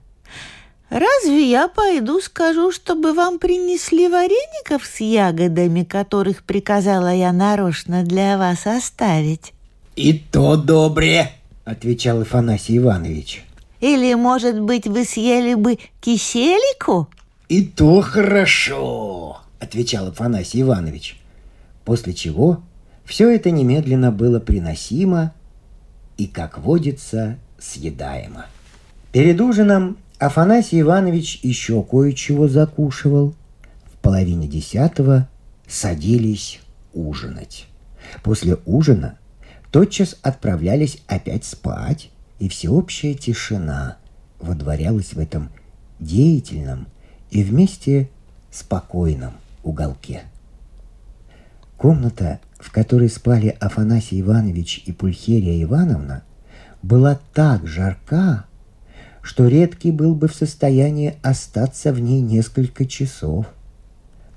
Разве 0.90 1.48
я 1.48 1.68
пойду 1.68 2.20
скажу, 2.20 2.72
чтобы 2.72 3.14
вам 3.14 3.38
принесли 3.38 4.08
вареников 4.08 4.84
с 4.84 5.00
ягодами, 5.00 5.84
которых 5.84 6.42
приказала 6.42 7.14
я 7.14 7.32
нарочно 7.32 8.02
для 8.02 8.36
вас 8.36 8.66
оставить? 8.66 9.52
И 9.94 10.18
то 10.18 10.56
добре, 10.56 11.30
отвечал 11.64 12.22
Афанасий 12.22 12.78
Иванович. 12.78 13.44
Или, 13.80 14.14
может 14.14 14.60
быть, 14.60 14.88
вы 14.88 15.04
съели 15.04 15.54
бы 15.54 15.78
киселику? 16.00 17.08
И 17.48 17.64
то 17.64 18.00
хорошо, 18.00 19.40
отвечал 19.60 20.08
Афанасий 20.08 20.62
Иванович. 20.62 21.16
После 21.84 22.14
чего 22.14 22.62
все 23.04 23.30
это 23.30 23.52
немедленно 23.52 24.10
было 24.10 24.40
приносимо 24.40 25.32
и, 26.16 26.26
как 26.26 26.58
водится, 26.58 27.38
съедаемо. 27.60 28.46
Перед 29.12 29.40
ужином 29.40 29.96
Афанасий 30.20 30.82
Иванович 30.82 31.40
еще 31.42 31.82
кое-чего 31.82 32.46
закушивал. 32.46 33.34
В 33.90 33.96
половине 34.02 34.46
десятого 34.46 35.26
садились 35.66 36.60
ужинать. 36.92 37.68
После 38.22 38.58
ужина 38.66 39.16
тотчас 39.70 40.18
отправлялись 40.20 41.02
опять 41.06 41.46
спать, 41.46 42.10
и 42.38 42.50
всеобщая 42.50 43.14
тишина 43.14 43.96
водворялась 44.38 45.14
в 45.14 45.18
этом 45.18 45.48
деятельном 45.98 46.88
и 47.30 47.42
вместе 47.42 48.10
спокойном 48.50 49.32
уголке. 49.62 50.24
Комната, 51.78 52.40
в 52.58 52.70
которой 52.70 53.08
спали 53.08 53.56
Афанасий 53.58 54.20
Иванович 54.20 54.82
и 54.84 54.92
Пульхерия 54.92 55.62
Ивановна, 55.62 56.24
была 56.82 57.18
так 57.32 57.66
жарка, 57.66 58.44
что 59.22 59.48
редкий 59.48 59.90
был 59.90 60.14
бы 60.14 60.28
в 60.28 60.34
состоянии 60.34 61.16
остаться 61.22 61.92
в 61.92 62.00
ней 62.00 62.20
несколько 62.20 62.86
часов. 62.86 63.46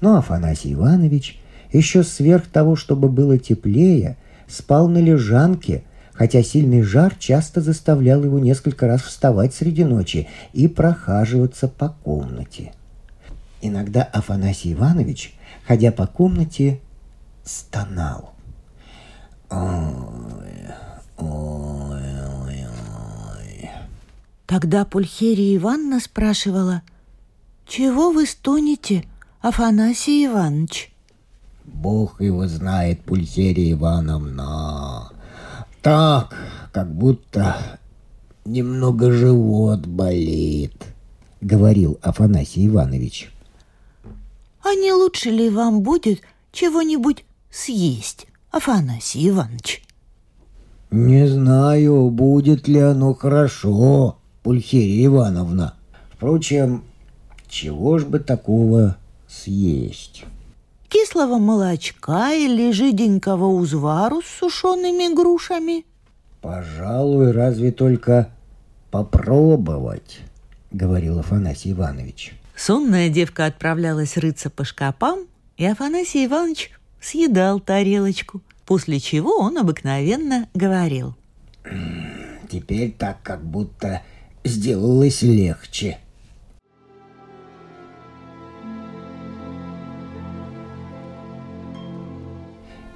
Но 0.01 0.17
Афанасий 0.17 0.73
Иванович 0.73 1.39
еще 1.71 2.03
сверх 2.03 2.47
того, 2.47 2.75
чтобы 2.75 3.09
было 3.09 3.37
теплее, 3.37 4.17
спал 4.47 4.87
на 4.87 4.99
лежанке, 4.99 5.83
хотя 6.13 6.43
сильный 6.43 6.81
жар 6.81 7.15
часто 7.17 7.61
заставлял 7.61 8.23
его 8.23 8.39
несколько 8.39 8.87
раз 8.87 9.01
вставать 9.01 9.53
среди 9.53 9.83
ночи 9.83 10.27
и 10.53 10.67
прохаживаться 10.67 11.67
по 11.67 11.89
комнате. 11.89 12.73
Иногда 13.61 14.03
Афанасий 14.03 14.73
Иванович, 14.73 15.33
ходя 15.65 15.91
по 15.91 16.05
комнате, 16.05 16.79
стонал. 17.43 18.33
Ой, 19.49 20.67
ой, 21.17 22.12
Тогда 24.45 24.84
Пульхерия 24.84 25.56
Ивановна 25.56 25.99
спрашивала, 25.99 26.82
«Чего 27.65 28.12
вы 28.12 28.25
стонете, 28.25 29.06
Афанасий 29.41 30.25
Иванович?» 30.25 30.93
«Бог 31.65 32.19
его 32.19 32.47
знает, 32.47 33.01
Пульхерия 33.03 33.71
Ивановна. 33.71 35.12
Так, 35.82 36.36
как 36.73 36.93
будто 36.93 37.79
немного 38.43 39.12
живот 39.12 39.86
болит»,— 39.88 40.75
говорил 41.41 41.97
Афанасий 42.01 42.67
Иванович. 42.67 43.32
«А 44.62 44.75
не 44.75 44.91
лучше 44.91 45.29
ли 45.29 45.49
вам 45.49 45.82
будет 45.82 46.21
чего-нибудь 46.51 47.23
съесть, 47.49 48.27
Афанасий 48.51 49.29
Иванович?» 49.29 49.84
«Не 50.91 51.27
знаю, 51.27 52.10
будет 52.10 52.67
ли 52.67 52.79
оно 52.79 53.13
хорошо», 53.13 54.17
Пульхерия 54.43 55.06
Ивановна. 55.06 55.73
Впрочем, 56.12 56.84
чего 57.47 57.97
ж 57.97 58.06
бы 58.06 58.19
такого 58.19 58.97
съесть? 59.27 60.25
Кислого 60.89 61.39
молочка 61.39 62.34
или 62.34 62.71
жиденького 62.71 63.45
узвару 63.45 64.21
с 64.21 64.27
сушеными 64.27 65.13
грушами? 65.15 65.86
Пожалуй, 66.41 67.32
разве 67.32 67.71
только 67.71 68.29
попробовать, 68.91 70.19
говорил 70.71 71.19
Афанасий 71.19 71.71
Иванович. 71.71 72.34
Сонная 72.56 73.10
девка 73.10 73.45
отправлялась 73.45 74.17
рыться 74.17 74.49
по 74.49 74.65
шкапам, 74.65 75.19
и 75.58 75.65
Афанасий 75.65 76.25
Иванович 76.25 76.71
съедал 77.01 77.60
тарелочку, 77.60 78.41
после 78.65 78.99
чего 78.99 79.38
он 79.38 79.58
обыкновенно 79.58 80.47
говорил. 80.53 81.15
Теперь 82.51 82.91
так 82.91 83.17
как 83.23 83.43
будто 83.43 84.03
сделалось 84.43 85.21
легче. 85.21 85.97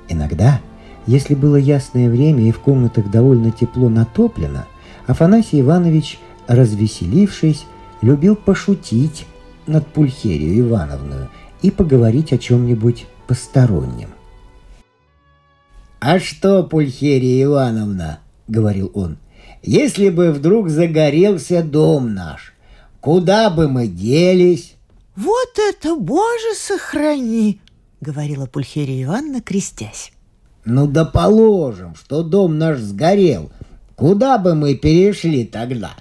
Иногда, 0.10 0.62
если 1.06 1.36
было 1.36 1.56
ясное 1.56 2.10
время 2.10 2.48
и 2.48 2.52
в 2.52 2.60
комнатах 2.60 3.12
довольно 3.12 3.52
тепло 3.52 3.90
натоплено, 3.90 4.66
Афанасий 5.06 5.62
Иванович, 5.62 6.20
развеселившись, 6.48 7.66
любил 8.02 8.36
пошутить 8.36 9.26
над 9.66 9.86
Пульхерию 9.88 10.68
Ивановну 10.68 11.30
и 11.62 11.72
поговорить 11.72 12.34
о 12.34 12.38
чем-нибудь 12.38 13.06
постороннем. 13.28 14.10
«А 16.00 16.20
что, 16.20 16.64
Пульхерия 16.64 17.44
Ивановна?»— 17.44 18.20
говорил 18.48 18.92
он. 18.94 19.18
«Если 19.64 20.10
бы 20.10 20.32
вдруг 20.32 20.70
загорелся 20.70 21.64
дом 21.64 22.14
наш, 22.14 22.54
куда 23.02 23.50
бы 23.50 23.68
мы 23.68 23.88
делись?» 23.88 24.76
«Вот 25.16 25.58
это, 25.58 25.96
Боже, 25.96 26.56
сохрани!»— 26.56 27.60
говорила 28.02 28.46
Пульхерия 28.46 29.04
Ивановна, 29.04 29.42
крестясь. 29.42 30.12
«Ну 30.66 30.88
да 30.88 31.06
положим, 31.06 31.96
что 31.96 32.24
дом 32.24 32.58
наш 32.58 32.80
сгорел. 32.80 33.52
Куда 33.96 34.38
бы 34.38 34.54
мы 34.54 34.76
перешли 34.76 35.46
тогда?» 35.46 35.92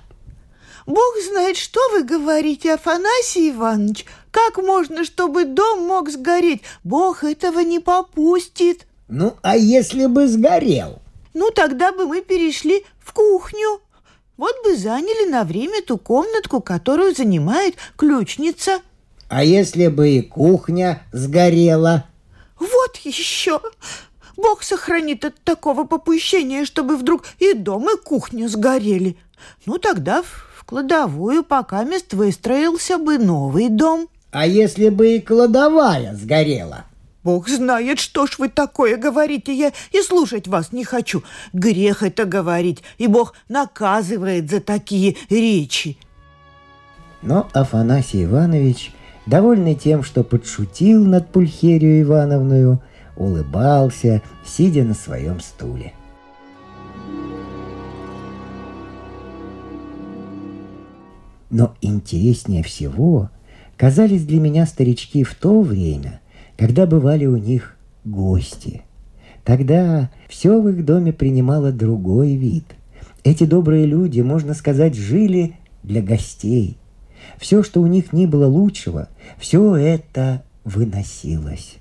Бог 0.87 1.15
знает, 1.29 1.57
что 1.57 1.81
вы 1.91 2.05
говорите, 2.05 2.75
Афанасий 2.75 3.51
Иванович. 3.51 4.07
Как 4.31 4.59
можно, 4.59 5.05
чтобы 5.05 5.45
дом 5.45 5.87
мог 5.87 6.11
сгореть? 6.11 6.63
Бог 6.85 7.25
этого 7.25 7.61
не 7.61 7.81
попустит. 7.81 8.87
Ну, 9.09 9.35
а 9.43 9.57
если 9.57 10.07
бы 10.07 10.29
сгорел? 10.29 11.01
Ну, 11.39 11.51
тогда 11.51 11.93
бы 11.93 12.07
мы 12.07 12.23
перешли 12.23 12.83
в 12.99 13.13
кухню. 13.13 13.83
Вот 14.39 14.55
бы 14.65 14.75
заняли 14.75 15.29
на 15.29 15.45
время 15.45 15.83
ту 15.83 15.99
комнатку, 15.99 16.63
которую 16.63 17.15
занимает 17.15 17.75
ключница. 17.99 18.81
А 19.29 19.45
если 19.45 19.89
бы 19.89 20.09
и 20.13 20.23
кухня 20.23 21.03
сгорела? 21.13 22.07
Вот 22.59 22.97
еще! 23.05 23.61
Бог 24.39 24.63
сохранит 24.63 25.27
от 25.27 25.39
такого 25.43 25.85
попущения, 25.85 26.65
чтобы 26.65 26.97
вдруг 26.97 27.25
и 27.39 27.53
дом, 27.53 27.87
и 27.91 27.99
кухня 28.03 28.49
сгорели. 28.49 29.19
Ну, 29.67 29.77
тогда 29.77 30.23
в 30.23 30.65
кладовую 30.65 31.45
пока 31.45 31.85
мест 31.85 32.15
выстроился 32.15 32.97
бы 32.97 33.19
новый 33.19 33.69
дом. 33.69 34.09
А 34.31 34.47
если 34.47 34.89
бы 34.89 35.17
и 35.17 35.21
кладовая 35.21 36.15
сгорела? 36.15 36.87
Бог 37.27 37.49
знает, 37.49 37.99
что 37.99 38.29
ж 38.29 38.39
вы 38.39 38.49
такое 38.49 38.97
говорите, 38.97 39.53
я 39.53 39.73
и 39.91 40.01
слушать 40.01 40.47
вас 40.47 40.71
не 40.71 40.85
хочу. 40.85 41.25
Грех 41.53 42.05
это 42.05 42.25
говорить, 42.25 42.85
и 42.99 43.09
Бог 43.09 43.35
наказывает 43.49 44.49
за 44.49 44.61
такие 44.61 45.17
речи. 45.29 45.99
Но 47.23 47.49
Афанасий 47.53 48.23
Иванович 48.27 48.93
довольный 49.27 49.75
тем, 49.75 50.05
что 50.05 50.23
подшутил 50.23 51.05
над 51.05 51.33
Пульхерию 51.33 52.01
Ивановную, 52.03 52.81
улыбался, 53.17 54.23
сидя 54.45 54.85
на 54.85 54.95
своем 54.95 55.41
стуле. 55.41 55.95
Но 61.51 61.75
интереснее 61.81 62.63
всего 62.63 63.31
казались 63.77 64.25
для 64.25 64.39
меня 64.39 64.65
старички 64.65 65.25
в 65.25 65.35
то 65.35 65.61
время, 65.61 66.21
когда 66.57 66.87
бывали 66.87 67.27
у 67.27 67.37
них 67.37 67.77
гости. 68.05 68.83
Тогда 69.45 70.11
все 70.29 70.61
в 70.61 70.69
их 70.69 70.85
доме 70.85 71.13
принимало 71.13 71.73
другой 71.73 72.37
вид. 72.37 72.65
Эти 73.25 73.45
добрые 73.45 73.87
люди, 73.87 74.21
можно 74.21 74.55
сказать, 74.55 74.95
жили 74.95 75.57
для 75.83 76.03
гостей– 76.03 76.79
все, 77.39 77.63
что 77.63 77.81
у 77.81 77.87
них 77.87 78.13
не 78.13 78.27
было 78.27 78.47
лучшего, 78.47 79.09
все 79.39 79.77
это 79.77 80.43
выносилось. 80.65 81.77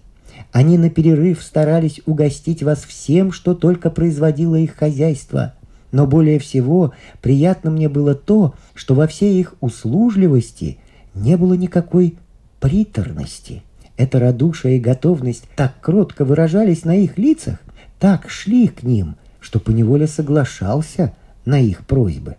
Они 0.51 0.77
на 0.77 0.89
перерыв 0.89 1.41
старались 1.41 2.01
угостить 2.05 2.63
вас 2.63 2.83
всем, 2.83 3.31
что 3.31 3.55
только 3.55 3.89
производило 3.89 4.55
их 4.55 4.75
хозяйство. 4.75 5.53
Но 5.91 6.07
более 6.07 6.39
всего 6.39 6.93
приятно 7.21 7.71
мне 7.71 7.87
было 7.87 8.15
то, 8.15 8.53
что 8.73 8.95
во 8.95 9.07
всей 9.07 9.39
их 9.39 9.55
услужливости 9.61 10.77
не 11.13 11.37
было 11.37 11.53
никакой 11.53 12.17
приторности. 12.59 13.63
Эта 13.97 14.19
радушие 14.19 14.77
и 14.77 14.79
готовность 14.79 15.45
так 15.55 15.79
кротко 15.79 16.25
выражались 16.25 16.83
на 16.83 16.95
их 16.97 17.17
лицах, 17.17 17.59
так 17.99 18.29
шли 18.29 18.67
к 18.67 18.83
ним, 18.83 19.15
что 19.39 19.59
поневоле 19.59 20.07
соглашался 20.07 21.13
на 21.45 21.59
их 21.59 21.85
просьбы. 21.85 22.35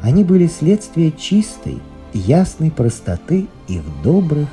Они 0.00 0.24
были 0.24 0.46
следствие 0.46 1.12
чистой, 1.12 1.78
ясной 2.14 2.70
простоты 2.70 3.48
их 3.68 3.82
добрых, 4.02 4.48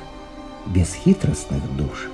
бесхитростных 0.66 1.62
душ. 1.76 2.08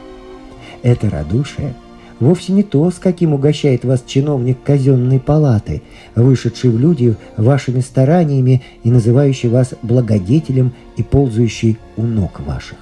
Это 0.83 1.11
радушие 1.11 1.75
вовсе 2.21 2.53
не 2.53 2.63
то, 2.63 2.91
с 2.91 2.95
каким 2.95 3.35
угощает 3.35 3.85
вас 3.85 4.03
чиновник 4.07 4.63
казенной 4.63 5.21
палаты, 5.21 5.83
вышедший 6.15 6.71
в 6.71 6.79
люди 6.79 7.17
вашими 7.37 7.81
стараниями 7.81 8.63
и 8.83 8.91
называющий 8.91 9.49
вас 9.49 9.75
благодетелем 9.83 10.73
и 10.97 11.03
ползающий 11.03 11.79
у 11.97 12.03
ног 12.03 12.41
ваших. 12.41 12.79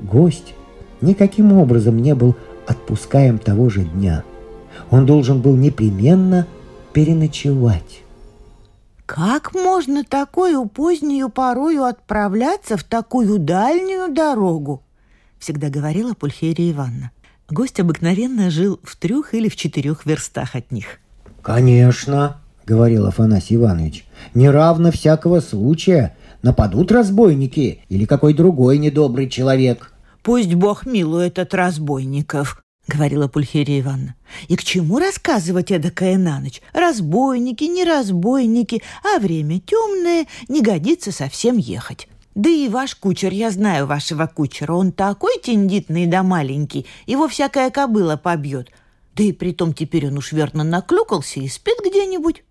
Гость 0.00 0.54
никаким 1.00 1.52
образом 1.52 1.98
не 1.98 2.14
был 2.14 2.36
отпускаем 2.66 3.38
того 3.38 3.68
же 3.68 3.84
дня. 3.84 4.24
Он 4.90 5.06
должен 5.06 5.40
был 5.40 5.56
непременно 5.56 6.46
переночевать. 6.92 8.02
Как 9.06 9.54
можно 9.54 10.04
такую 10.04 10.66
позднюю 10.66 11.30
порою 11.30 11.84
отправляться 11.84 12.76
в 12.76 12.84
такую 12.84 13.40
дальнюю 13.40 14.14
дорогу? 14.14 14.82
Всегда 15.40 15.68
говорила 15.68 16.14
Пульхерия 16.14 16.70
Ивановна. 16.70 17.10
Гость 17.50 17.80
обыкновенно 17.80 18.48
жил 18.48 18.78
в 18.84 18.94
трех 18.96 19.34
или 19.34 19.48
в 19.48 19.56
четырех 19.56 20.06
верстах 20.06 20.54
от 20.54 20.70
них. 20.70 21.00
«Конечно»,— 21.42 22.40
говорил 22.66 23.06
Афанасий 23.06 23.56
Иванович,— 23.56 24.04
«неравно 24.34 24.92
всякого 24.92 25.40
случая. 25.40 26.16
Нападут 26.42 26.92
разбойники 26.92 27.80
или 27.88 28.04
какой 28.04 28.34
другой 28.34 28.78
недобрый 28.78 29.28
человек». 29.28 29.92
«Пусть 30.22 30.54
Бог 30.54 30.86
милует 30.86 31.40
от 31.40 31.52
разбойников», 31.52 32.62
говорила 32.86 33.26
Пульхерия 33.26 33.80
Ивановна. 33.80 34.14
«И 34.46 34.54
к 34.56 34.62
чему 34.62 34.98
рассказывать 34.98 35.72
эдакое 35.72 36.18
на 36.18 36.38
ночь? 36.38 36.62
Разбойники, 36.72 37.64
не 37.64 37.84
разбойники, 37.84 38.82
а 39.02 39.18
время 39.18 39.60
темное, 39.60 40.26
не 40.48 40.62
годится 40.62 41.10
совсем 41.10 41.56
ехать. 41.56 42.06
Да 42.34 42.48
и 42.48 42.68
ваш 42.68 42.94
кучер, 42.94 43.32
я 43.32 43.50
знаю 43.50 43.86
вашего 43.86 44.26
кучера, 44.26 44.72
он 44.72 44.92
такой 44.92 45.38
тендитный 45.42 46.06
да 46.06 46.22
маленький, 46.22 46.86
его 47.06 47.28
всякая 47.28 47.70
кобыла 47.70 48.16
побьет. 48.16 48.70
Да 49.16 49.24
и 49.24 49.32
притом 49.32 49.74
теперь 49.74 50.06
он 50.06 50.18
уж 50.18 50.32
верно 50.32 50.64
наклюкался 50.64 51.40
и 51.40 51.48
спит 51.48 51.78
где-нибудь». 51.84 52.44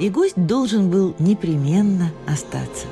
И 0.00 0.10
гость 0.10 0.36
должен 0.36 0.90
был 0.90 1.16
непременно 1.18 2.12
остаться. 2.26 2.86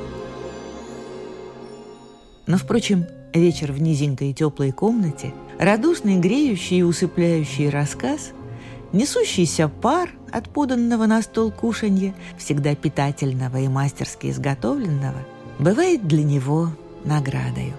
Но, 2.48 2.58
впрочем, 2.58 3.06
Вечер 3.36 3.70
в 3.70 3.82
низенькой 3.82 4.32
теплой 4.32 4.72
комнате, 4.72 5.34
радушный 5.58 6.16
греющий 6.16 6.78
и 6.78 6.82
усыпляющий 6.82 7.68
рассказ, 7.68 8.30
несущийся 8.96 9.68
пар 9.68 10.10
от 10.32 10.48
поданного 10.48 11.06
на 11.06 11.22
стол 11.22 11.52
кушанья, 11.52 12.14
всегда 12.38 12.74
питательного 12.74 13.58
и 13.58 13.68
мастерски 13.68 14.30
изготовленного, 14.30 15.22
бывает 15.58 16.06
для 16.06 16.24
него 16.24 16.70
наградою. 17.04 17.74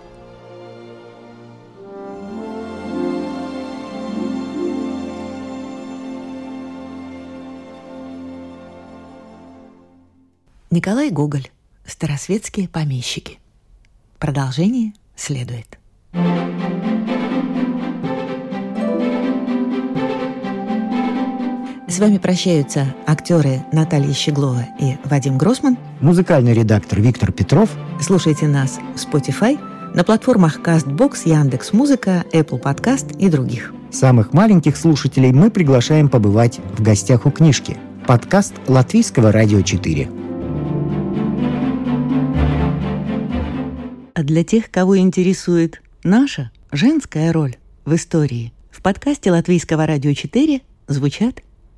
Николай 10.70 11.10
Гоголь. 11.10 11.48
Старосветские 11.86 12.68
помещики. 12.68 13.39
Продолжение– 14.20 14.91
следует. 15.16 15.80
С 21.90 22.00
вами 22.00 22.18
прощаются 22.18 22.94
актеры 23.06 23.64
Наталья 23.72 24.14
Щеглова 24.14 24.68
и 24.78 24.98
Вадим 25.06 25.38
Гросман. 25.38 25.78
Музыкальный 26.02 26.54
редактор 26.54 27.00
Виктор 27.00 27.32
Петров. 27.32 27.70
Слушайте 28.02 28.46
нас 28.46 28.78
в 28.94 28.98
Spotify, 28.98 29.58
на 29.96 30.04
платформах 30.04 30.60
CastBox, 30.60 31.20
Яндекс.Музыка, 31.24 32.26
Apple 32.34 32.62
Podcast 32.62 33.18
и 33.18 33.30
других. 33.30 33.74
Самых 33.90 34.34
маленьких 34.34 34.76
слушателей 34.76 35.32
мы 35.32 35.50
приглашаем 35.50 36.10
побывать 36.10 36.60
в 36.78 36.82
гостях 36.84 37.26
у 37.26 37.32
книжки– 37.32 37.78
Подкаст 38.06 38.54
Латвийского 38.68 39.32
радио 39.32 39.62
4. 39.62 40.10
А 44.14 44.24
для 44.24 44.44
тех, 44.44 44.70
кого 44.70 44.98
интересует 44.98 45.82
наша 46.04 46.52
женская 46.74 47.32
роль 47.32 47.56
в 47.86 47.96
истории, 47.96 48.52
в 48.72 48.82
подкасте 48.82 49.32
Латвийского 49.32 49.86
радио 49.86 50.14
4 50.14 50.62
звучат 50.88 51.44